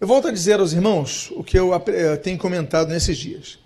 [0.00, 3.58] Eu volto a dizer aos irmãos o que eu eh, tenho comentado nesses dias.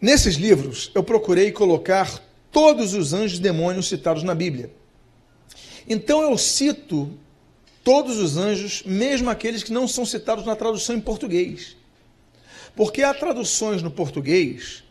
[0.00, 2.22] Nesses livros, eu procurei colocar
[2.52, 4.70] todos os anjos e demônios citados na Bíblia.
[5.88, 7.10] Então eu cito
[7.82, 11.76] todos os anjos, mesmo aqueles que não são citados na tradução em português.
[12.76, 14.84] Porque há traduções no português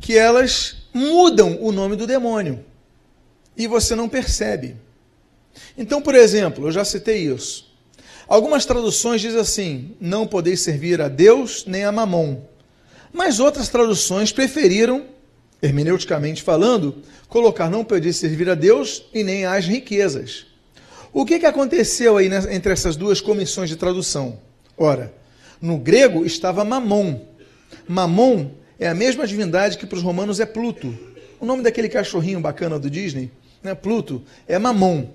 [0.00, 2.64] que elas mudam o nome do demônio
[3.56, 4.76] e você não percebe.
[5.76, 7.72] Então, por exemplo, eu já citei isso.
[8.26, 12.42] Algumas traduções dizem assim: não podeis servir a Deus nem a Mamon.
[13.12, 15.06] Mas outras traduções preferiram,
[15.62, 20.46] hermeneuticamente falando, colocar não poder servir a Deus e nem às riquezas.
[21.14, 24.36] O que, que aconteceu aí entre essas duas comissões de tradução?
[24.76, 25.14] Ora,
[25.62, 27.20] no grego estava Mamon.
[27.86, 28.50] Mamon
[28.80, 30.92] é a mesma divindade que para os romanos é Pluto.
[31.38, 33.30] O nome daquele cachorrinho bacana do Disney,
[33.62, 35.06] né, Pluto, é Mamon,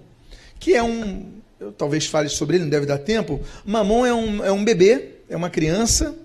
[0.58, 1.34] que é um.
[1.60, 3.42] Eu talvez fale sobre ele, não deve dar tempo.
[3.66, 6.16] Mamon é um, é um bebê, é uma criança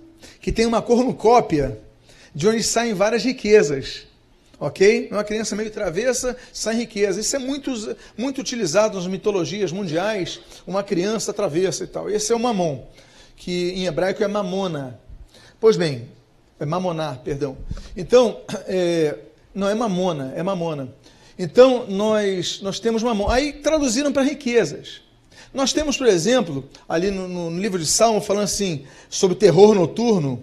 [0.40, 1.76] que tem uma cornucópia
[2.32, 4.06] de onde saem várias riquezas.
[4.64, 5.08] Ok?
[5.10, 7.20] É uma criança meio travessa, sai riqueza.
[7.20, 7.70] Isso é muito,
[8.16, 12.08] muito utilizado nas mitologias mundiais, uma criança travessa e tal.
[12.08, 12.82] Esse é o mamon,
[13.36, 14.98] que em hebraico é mamona.
[15.60, 16.08] Pois bem,
[16.58, 17.58] é mamonar, perdão.
[17.94, 19.18] Então, é,
[19.54, 20.88] não é mamona, é mamona.
[21.38, 23.28] Então, nós, nós temos mamon.
[23.28, 25.02] Aí traduziram para riquezas.
[25.52, 30.42] Nós temos, por exemplo, ali no, no livro de Salmo, falando assim, sobre terror noturno.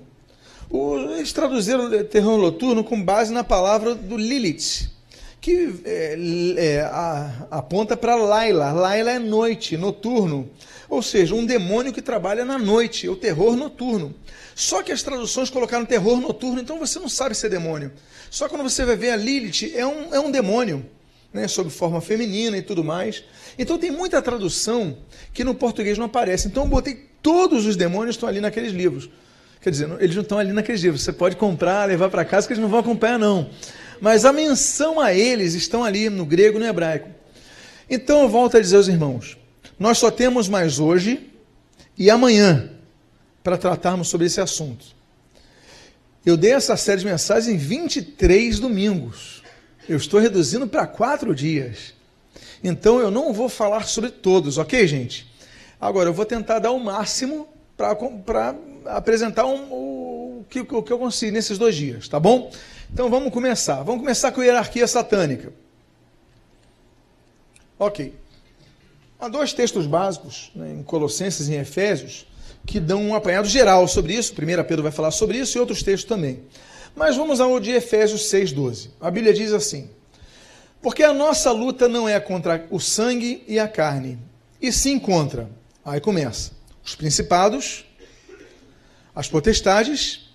[0.71, 4.89] O, eles traduziram terror noturno com base na palavra do Lilith,
[5.41, 6.17] que é,
[6.57, 8.71] é, a, aponta para Laila.
[8.71, 10.49] Laila é noite, noturno.
[10.89, 14.15] Ou seja, um demônio que trabalha na noite, o terror noturno.
[14.55, 17.91] Só que as traduções colocaram terror noturno, então você não sabe se é demônio.
[18.29, 20.85] Só quando você vai ver a Lilith, é um, é um demônio
[21.33, 23.23] né, sob forma feminina e tudo mais.
[23.57, 24.97] Então tem muita tradução
[25.33, 26.47] que no português não aparece.
[26.47, 29.09] Então eu botei todos os demônios estão ali naqueles livros.
[29.61, 31.03] Quer dizer, eles não estão ali naqueles livros.
[31.03, 33.49] Você pode comprar, levar para casa, que eles não vão acompanhar, não.
[34.01, 37.07] Mas a menção a eles estão ali no grego e no hebraico.
[37.87, 39.37] Então eu volto a dizer aos irmãos:
[39.77, 41.29] nós só temos mais hoje
[41.95, 42.71] e amanhã
[43.43, 44.85] para tratarmos sobre esse assunto.
[46.25, 49.43] Eu dei essa série de mensagens em 23 domingos.
[49.87, 51.93] Eu estou reduzindo para quatro dias.
[52.63, 55.31] Então eu não vou falar sobre todos, ok, gente?
[55.79, 60.99] Agora eu vou tentar dar o máximo para apresentar um, o, que, o que eu
[60.99, 62.51] consigo nesses dois dias, tá bom?
[62.91, 63.83] Então vamos começar.
[63.83, 65.53] Vamos começar com a hierarquia satânica.
[67.79, 68.13] Ok.
[69.19, 72.25] Há dois textos básicos, né, em Colossenses e em Efésios,
[72.65, 74.33] que dão um apanhado geral sobre isso.
[74.33, 76.41] 1 Pedro vai falar sobre isso e outros textos também.
[76.95, 78.89] Mas vamos ao de Efésios 6,12.
[78.99, 79.89] A Bíblia diz assim:
[80.81, 84.19] Porque a nossa luta não é contra o sangue e a carne,
[84.61, 85.49] e sim contra.
[85.85, 86.51] Aí começa:
[86.83, 87.85] os principados,
[89.15, 90.29] as potestades,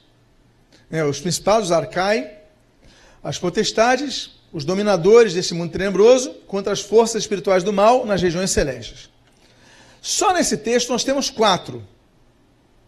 [0.90, 2.30] né, os principados arcai,
[3.22, 8.50] as potestades, os dominadores desse mundo tenebroso, contra as forças espirituais do mal nas regiões
[8.50, 9.10] celestes.
[10.00, 11.86] Só nesse texto nós temos quatro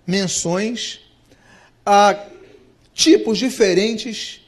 [0.07, 1.01] menções
[1.85, 2.16] a
[2.94, 4.40] tipos diferentes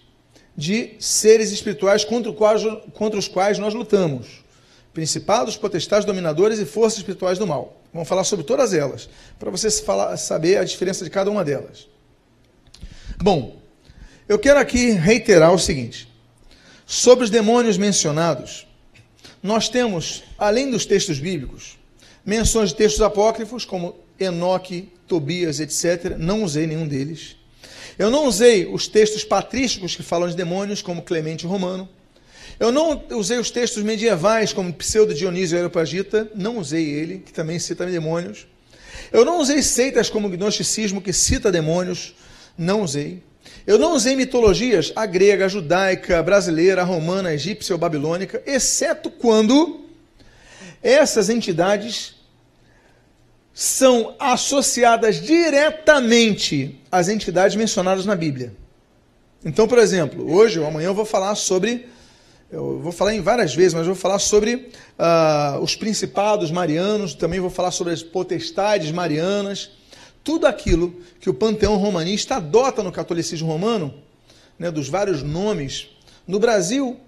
[0.57, 2.33] de seres espirituais contra,
[2.93, 4.45] contra os quais nós lutamos.
[4.93, 7.81] Principados, potestades, dominadores e forças espirituais do mal.
[7.93, 11.89] Vamos falar sobre todas elas, para você falar, saber a diferença de cada uma delas.
[13.19, 13.61] Bom,
[14.29, 16.09] eu quero aqui reiterar o seguinte:
[16.87, 18.67] sobre os demônios mencionados,
[19.43, 21.79] nós temos, além dos textos bíblicos,
[22.25, 26.17] menções de textos apócrifos, como Enoque, Tobias, etc.
[26.19, 27.37] Não usei nenhum deles.
[27.99, 31.89] Eu não usei os textos patrísticos que falam de demônios, como Clemente Romano.
[32.61, 37.59] Eu não usei os textos medievais, como Pseudo Dionísio Areopagita, não usei ele, que também
[37.59, 38.47] cita demônios.
[39.11, 42.15] Eu não usei seitas como o gnosticismo, que cita demônios,
[42.59, 43.23] não usei.
[43.67, 47.79] Eu não usei mitologias, a grega, a judaica, a brasileira, a romana, a egípcia ou
[47.79, 49.87] babilônica, exceto quando
[50.83, 52.15] essas entidades
[53.55, 58.53] são associadas diretamente às entidades mencionadas na Bíblia.
[59.43, 61.89] Então, por exemplo, hoje ou amanhã eu vou falar sobre,
[62.51, 67.39] eu vou falar em várias vezes, mas vou falar sobre uh, os principados marianos, também
[67.39, 69.71] vou falar sobre as potestades marianas.
[70.23, 73.95] tudo aquilo que o panteão romanista adota no catolicismo romano,
[74.59, 75.89] né, dos vários nomes.
[76.27, 76.99] No Brasil,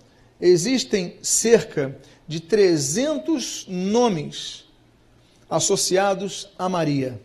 [0.41, 4.65] existem cerca de 300 nomes
[5.51, 7.21] associados a Maria.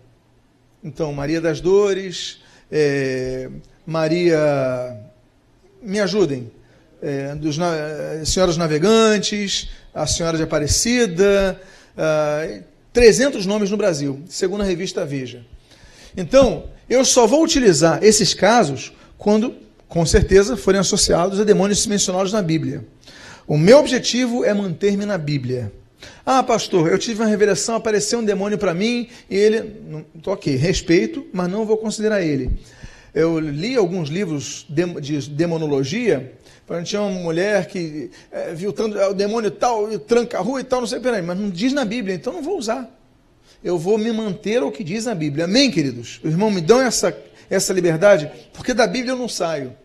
[0.84, 2.40] Então, Maria das Dores,
[2.72, 3.50] é,
[3.86, 5.00] Maria.
[5.82, 6.52] Me ajudem.
[7.02, 7.74] É, dos na,
[8.26, 11.60] Senhoras Navegantes, a Senhora de Aparecida,
[11.96, 15.46] uh, 300 nomes no Brasil, segundo a revista Veja.
[16.16, 19.56] Então, eu só vou utilizar esses casos quando,
[19.88, 22.84] com certeza, forem associados a demônios mencionados na Bíblia.
[23.48, 25.72] O meu objetivo é manter-me na Bíblia.
[26.26, 30.04] Ah, pastor, eu tive uma revelação, apareceu um demônio para mim e ele.
[30.26, 32.52] Ok, respeito, mas não vou considerar ele.
[33.14, 36.34] Eu li alguns livros de demonologia.
[36.84, 40.64] Tinha uma mulher que é, viu tanto, é, o demônio tal, tranca a rua e
[40.64, 42.98] tal, não sei, peraí, mas não diz na Bíblia, então não vou usar
[43.64, 45.46] eu vou me manter ao que diz a Bíblia.
[45.46, 46.20] Amém, queridos?
[46.24, 47.16] Irmão me dão essa,
[47.50, 49.76] essa liberdade, porque da Bíblia eu não saio.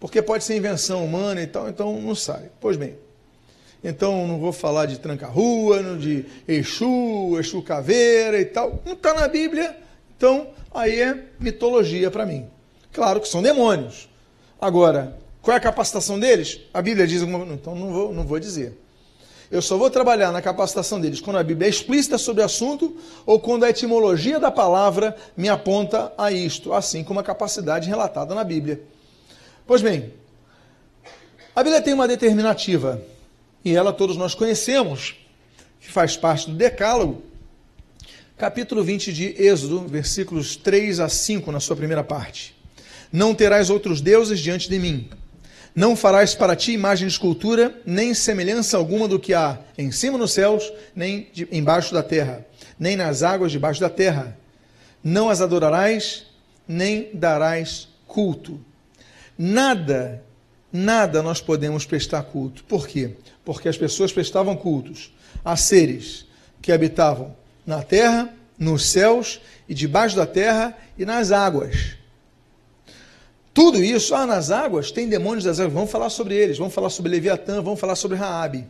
[0.00, 2.50] Porque pode ser invenção humana e tal, então não saio.
[2.60, 2.94] Pois bem.
[3.82, 8.80] Então não vou falar de tranca-rua, de Exu, Exu caveira e tal.
[8.84, 9.76] Não está na Bíblia,
[10.16, 12.46] então aí é mitologia para mim.
[12.92, 14.08] Claro que são demônios.
[14.60, 15.16] Agora,
[15.48, 16.60] qual é a capacitação deles?
[16.74, 17.54] A Bíblia diz alguma coisa.
[17.54, 18.76] Então não vou, não vou dizer.
[19.50, 22.94] Eu só vou trabalhar na capacitação deles quando a Bíblia é explícita sobre o assunto
[23.24, 28.34] ou quando a etimologia da palavra me aponta a isto, assim como a capacidade relatada
[28.34, 28.82] na Bíblia.
[29.66, 30.12] Pois bem,
[31.56, 33.00] a Bíblia tem uma determinativa,
[33.64, 35.16] e ela todos nós conhecemos,
[35.80, 37.22] que faz parte do Decálogo,
[38.36, 42.54] capítulo 20 de Êxodo, versículos 3 a 5, na sua primeira parte.
[43.10, 45.08] Não terás outros deuses diante de mim.
[45.74, 50.18] Não farás para ti imagem de escultura, nem semelhança alguma do que há em cima
[50.18, 52.44] nos céus, nem de, embaixo da terra,
[52.78, 54.36] nem nas águas debaixo da terra.
[55.02, 56.26] Não as adorarás,
[56.66, 58.60] nem darás culto.
[59.36, 60.22] Nada,
[60.72, 62.64] nada nós podemos prestar culto.
[62.64, 63.12] Por quê?
[63.44, 65.12] Porque as pessoas prestavam cultos
[65.44, 66.26] a seres
[66.60, 71.97] que habitavam na terra, nos céus e debaixo da terra e nas águas.
[73.58, 76.90] Tudo isso, ah, nas águas tem demônios das águas, vamos falar sobre eles, vamos falar
[76.90, 78.64] sobre Leviatã, vamos falar sobre Raabe.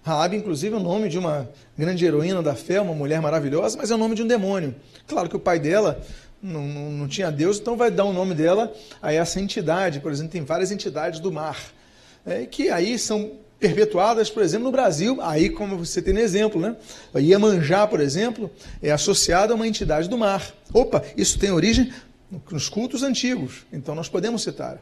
[0.00, 3.90] Raabe, inclusive, é o nome de uma grande heroína da fé, uma mulher maravilhosa, mas
[3.90, 4.76] é o nome de um demônio.
[5.08, 6.00] Claro que o pai dela
[6.40, 9.98] não, não, não tinha Deus, então vai dar o nome dela a essa entidade.
[9.98, 11.58] Por exemplo, tem várias entidades do mar,
[12.24, 16.60] é, que aí são perpetuadas, por exemplo, no Brasil, aí como você tem no exemplo,
[16.60, 16.76] né?
[17.16, 18.50] Iemanjá, por exemplo,
[18.82, 20.54] é associado a uma entidade do mar.
[20.72, 21.90] Opa, isso tem origem
[22.50, 23.66] nos cultos antigos.
[23.72, 24.80] Então nós podemos citar.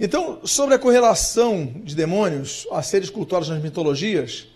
[0.00, 4.48] Então, sobre a correlação de demônios a seres cultuados nas mitologias,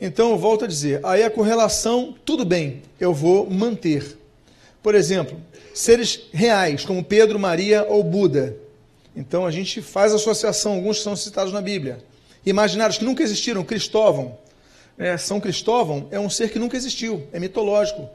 [0.00, 4.18] então eu volto a dizer, aí a correlação, tudo bem, eu vou manter.
[4.82, 5.40] Por exemplo,
[5.74, 8.56] seres reais, como Pedro, Maria ou Buda.
[9.14, 12.02] Então a gente faz associação, alguns são citados na Bíblia.
[12.46, 14.38] Imaginários que nunca existiram, Cristóvão.
[14.96, 18.08] É, São Cristóvão é um ser que nunca existiu, é mitológico.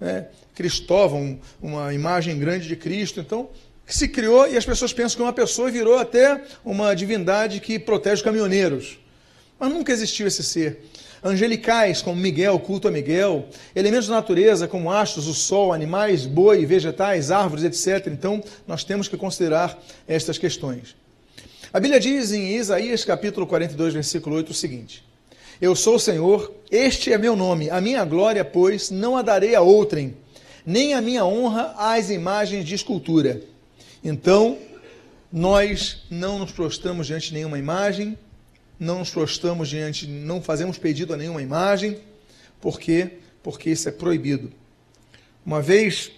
[0.00, 0.24] É,
[0.54, 3.20] Cristóvão, uma imagem grande de Cristo.
[3.20, 3.48] Então,
[3.86, 8.22] se criou e as pessoas pensam que uma pessoa virou até uma divindade que protege
[8.22, 8.98] caminhoneiros.
[9.58, 10.84] Mas nunca existiu esse ser.
[11.22, 16.64] Angelicais, como Miguel, culto a Miguel, elementos da natureza, como astros, o sol, animais, boi,
[16.64, 18.06] vegetais, árvores, etc.
[18.06, 19.78] Então, nós temos que considerar
[20.08, 20.96] estas questões.
[21.72, 25.04] A Bíblia diz em Isaías capítulo 42, versículo 8 o seguinte:
[25.60, 29.54] Eu sou o Senhor, este é meu nome, a minha glória, pois, não a darei
[29.54, 30.16] a outrem
[30.64, 33.42] nem a minha honra às imagens de escultura.
[34.02, 34.58] Então,
[35.32, 38.18] nós não nos prostramos diante de nenhuma imagem,
[38.78, 41.98] não nos prostramos diante, não fazemos pedido a nenhuma imagem,
[42.60, 43.18] por quê?
[43.42, 44.52] Porque isso é proibido.
[45.44, 46.10] Uma vez,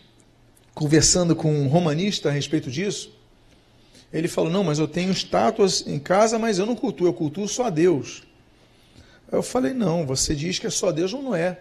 [0.74, 3.12] conversando com um romanista a respeito disso,
[4.12, 7.48] ele falou: Não, mas eu tenho estátuas em casa, mas eu não cultuo, eu cultuo
[7.48, 8.22] só a Deus.
[9.32, 11.58] Eu falei: Não, você diz que é só Deus, não é.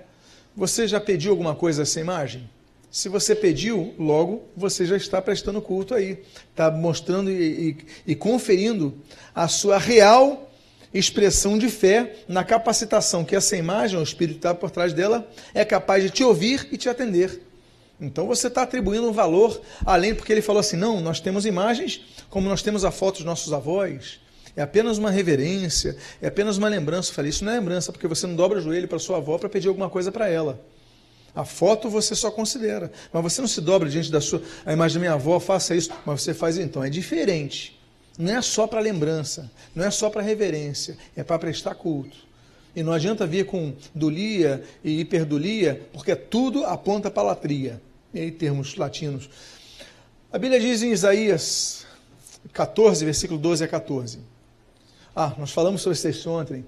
[0.55, 2.49] Você já pediu alguma coisa essa imagem?
[2.91, 6.21] Se você pediu, logo você já está prestando culto aí.
[6.49, 8.93] Está mostrando e, e, e conferindo
[9.33, 10.51] a sua real
[10.93, 15.63] expressão de fé na capacitação que essa imagem, o Espírito está por trás dela, é
[15.63, 17.41] capaz de te ouvir e te atender.
[17.99, 22.01] Então você está atribuindo um valor além, porque ele falou assim: não, nós temos imagens
[22.29, 24.19] como nós temos a foto dos nossos avós.
[24.55, 27.11] É apenas uma reverência, é apenas uma lembrança.
[27.11, 29.37] Eu falei, isso não é lembrança, porque você não dobra o joelho para sua avó
[29.37, 30.59] para pedir alguma coisa para ela.
[31.33, 34.95] A foto você só considera, mas você não se dobra diante da sua a imagem
[34.95, 37.79] da minha avó, faça isso, mas você faz então, é diferente.
[38.17, 42.17] Não é só para lembrança, não é só para reverência, é para prestar culto.
[42.75, 47.81] E não adianta vir com dulia e hiperdulia, porque tudo aponta para latria.
[48.13, 49.29] e aí termos latinos.
[50.31, 51.85] A Bíblia diz em Isaías
[52.53, 54.19] 14, versículo 12 a 14.
[55.15, 56.65] Ah, nós falamos sobre esse texto ontem.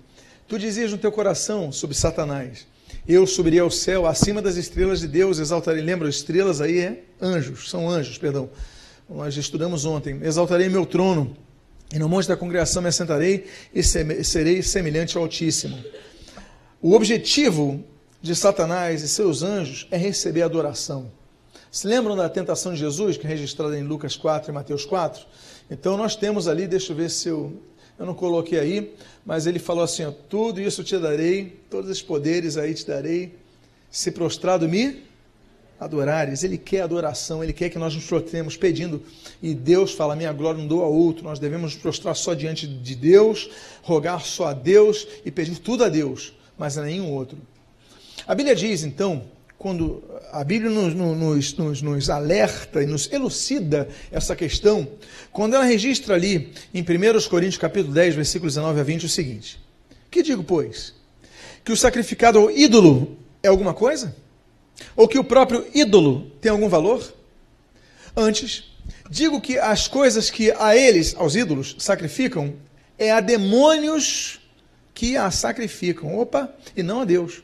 [0.48, 2.68] Tu dizias no teu coração sobre Satanás:
[3.08, 5.82] Eu subiria ao céu, acima das estrelas de Deus, exaltarei.
[5.82, 8.50] Lembra, estrelas aí é anjos, são anjos, perdão.
[9.10, 10.20] Nós estudamos ontem.
[10.22, 11.36] Exaltarei meu trono,
[11.94, 15.78] e no monte da congregação me assentarei e serei semelhante ao Altíssimo.
[16.82, 17.84] O objetivo
[18.22, 21.12] de Satanás e seus anjos é receber adoração.
[21.72, 25.26] Se lembram da tentação de Jesus, que é registrada em Lucas 4 e Mateus 4?
[25.72, 27.54] Então nós temos ali, deixa eu ver se eu
[28.04, 28.94] eu não coloquei aí,
[29.26, 33.34] mas ele falou assim: ó, tudo isso te darei, todos os poderes aí te darei,
[33.90, 35.04] se prostrado me
[35.80, 36.44] adorares.
[36.44, 39.02] Ele quer adoração, ele quer que nós nos prostremos pedindo.
[39.42, 41.24] E Deus fala: minha glória não dou a outro.
[41.24, 43.50] Nós devemos nos prostrar só diante de Deus,
[43.82, 47.38] rogar só a Deus e pedir tudo a Deus, mas a nenhum outro.
[48.28, 49.24] A Bíblia diz, então,
[49.64, 50.04] quando
[50.34, 54.86] a Bíblia nos, nos, nos, nos, alerta e nos elucida essa questão,
[55.32, 59.58] quando ela registra ali em 1 Coríntios capítulo 10, versículos 19 a 20, o seguinte:
[60.12, 60.94] Que digo, pois?
[61.64, 64.14] Que o sacrificado ao ídolo é alguma coisa?
[64.98, 67.14] Ou que o próprio ídolo tem algum valor?
[68.18, 68.66] Antes,
[69.10, 72.54] digo que as coisas que a eles, aos ídolos, sacrificam,
[72.98, 74.42] é a demônios
[74.94, 76.20] que a sacrificam.
[76.20, 77.42] Opa, e não a Deus.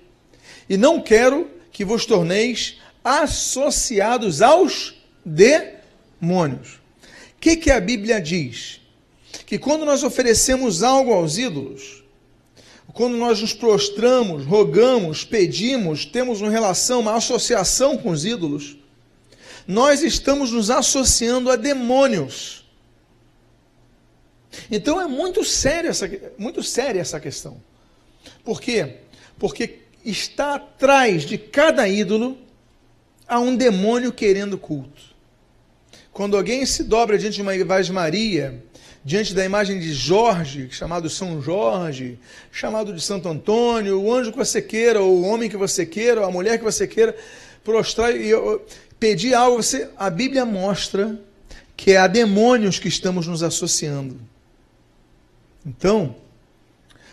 [0.68, 4.96] E não quero que vos torneis associados aos
[5.26, 6.80] demônios.
[7.36, 8.82] O que, que a Bíblia diz?
[9.46, 12.04] Que quando nós oferecemos algo aos ídolos,
[12.94, 18.78] quando nós nos prostramos, rogamos, pedimos, temos uma relação, uma associação com os ídolos,
[19.66, 22.66] nós estamos nos associando a demônios.
[24.70, 27.62] Então é muito sério essa, muito séria essa questão.
[28.44, 28.98] Por quê?
[29.38, 32.38] Porque está atrás de cada ídolo
[33.28, 35.02] há um demônio querendo culto.
[36.12, 38.64] Quando alguém se dobra diante de uma de Maria,
[39.04, 42.20] diante da imagem de Jorge, chamado São Jorge,
[42.52, 46.22] chamado de Santo Antônio, o anjo que você queira, ou o homem que você queira,
[46.22, 47.16] ou a mulher que você queira,
[47.64, 48.32] prostrar e
[49.00, 51.20] pedir algo, você, a Bíblia mostra
[51.78, 54.20] que é a demônios que estamos nos associando.
[55.66, 56.16] Então,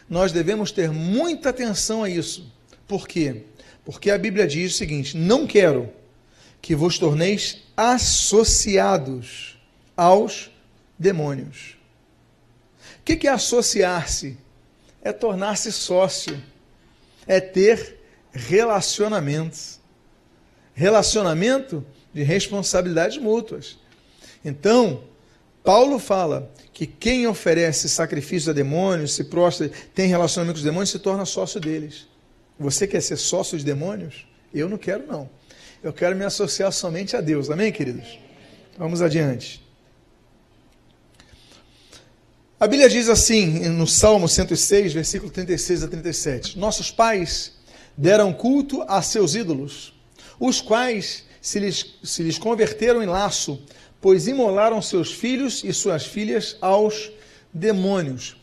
[0.08, 2.52] nós devemos ter muita atenção a isso.
[2.86, 3.42] Por quê?
[3.84, 5.92] Porque a Bíblia diz o seguinte: não quero
[6.60, 9.58] que vos torneis associados
[9.96, 10.50] aos
[10.98, 11.76] demônios.
[13.00, 14.36] O que é associar-se?
[15.00, 16.42] É tornar-se sócio,
[17.26, 18.00] é ter
[18.32, 19.78] relacionamentos.
[20.74, 23.78] Relacionamento de responsabilidades mútuas.
[24.44, 25.04] Então,
[25.62, 30.90] Paulo fala que quem oferece sacrifício a demônios, se prostra, tem relacionamento com os demônios,
[30.90, 32.06] se torna sócio deles.
[32.58, 34.26] Você quer ser sócio de demônios?
[34.52, 35.28] Eu não quero, não.
[35.82, 37.50] Eu quero me associar somente a Deus.
[37.50, 38.18] Amém, queridos?
[38.78, 39.64] Vamos adiante.
[42.58, 47.52] A Bíblia diz assim, no Salmo 106, versículo 36 a 37: Nossos pais
[47.94, 49.92] deram culto a seus ídolos,
[50.40, 53.62] os quais se lhes, se lhes converteram em laço,
[54.00, 57.12] pois imolaram seus filhos e suas filhas aos
[57.52, 58.36] demônios.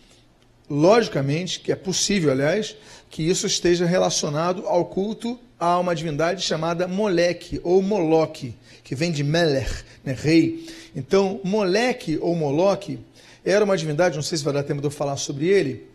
[0.69, 2.75] Logicamente, que é possível, aliás,
[3.13, 9.11] que isso esteja relacionado ao culto a uma divindade chamada Moleque ou Moloque, que vem
[9.11, 10.67] de Meler, né, rei.
[10.95, 12.99] Então, Moleque ou Moloque
[13.45, 15.87] era uma divindade, não sei se vai dar tempo de eu falar sobre ele,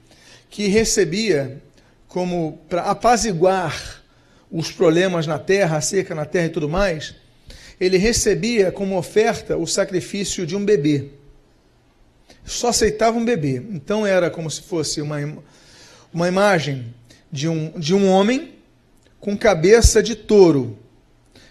[0.49, 1.61] que recebia
[2.07, 4.01] como para apaziguar
[4.49, 7.17] os problemas na terra, a seca na terra e tudo mais,
[7.81, 11.09] ele recebia como oferta o sacrifício de um bebê.
[12.45, 13.61] Só aceitava um bebê.
[13.71, 15.19] Então era como se fosse uma,
[16.15, 16.95] uma imagem
[17.31, 18.55] de um, de um homem
[19.21, 20.79] com cabeça de touro.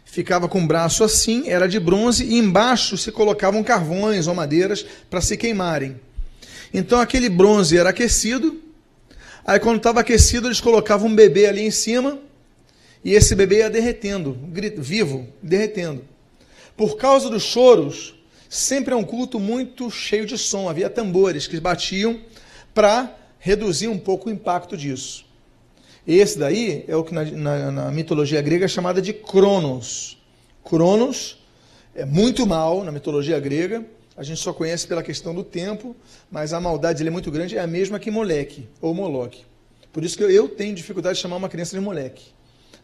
[0.03, 4.85] Ficava com o braço assim, era de bronze, e embaixo se colocavam carvões ou madeiras
[5.09, 5.99] para se queimarem.
[6.73, 8.61] Então aquele bronze era aquecido,
[9.45, 12.19] aí quando estava aquecido eles colocavam um bebê ali em cima,
[13.03, 14.37] e esse bebê ia derretendo,
[14.77, 16.03] vivo, derretendo.
[16.75, 18.15] Por causa dos choros,
[18.49, 22.19] sempre é um culto muito cheio de som, havia tambores que batiam
[22.73, 25.26] para reduzir um pouco o impacto disso.
[26.07, 30.17] Esse daí é o que na, na, na mitologia grega é chamada de Cronos.
[30.63, 31.37] Cronos
[31.93, 33.85] é muito mal na mitologia grega.
[34.15, 35.93] A gente só conhece pela questão do tempo,
[36.31, 39.43] mas a maldade dele é muito grande, é a mesma que moleque ou moloque.
[39.91, 42.27] Por isso que eu, eu tenho dificuldade de chamar uma criança de moleque.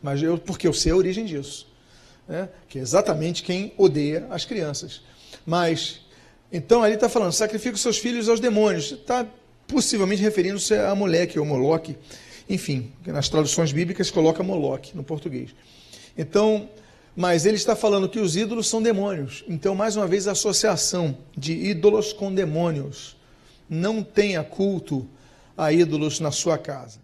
[0.01, 1.71] Mas eu, porque eu sei a origem disso.
[2.28, 2.49] Né?
[2.67, 5.01] Que é exatamente quem odeia as crianças.
[5.45, 6.01] Mas,
[6.51, 8.91] então ali está falando, sacrifica os seus filhos aos demônios.
[8.91, 9.26] Está
[9.65, 11.97] possivelmente referindo-se a moleque ou moloque.
[12.50, 15.56] Enfim, nas traduções bíblicas coloca Moloque no português.
[16.18, 16.70] Então,
[17.16, 19.44] Mas ele está falando que os ídolos são demônios.
[19.48, 23.16] Então, mais uma vez, a associação de ídolos com demônios.
[23.70, 25.08] Não tenha culto
[25.56, 27.03] a ídolos na sua casa.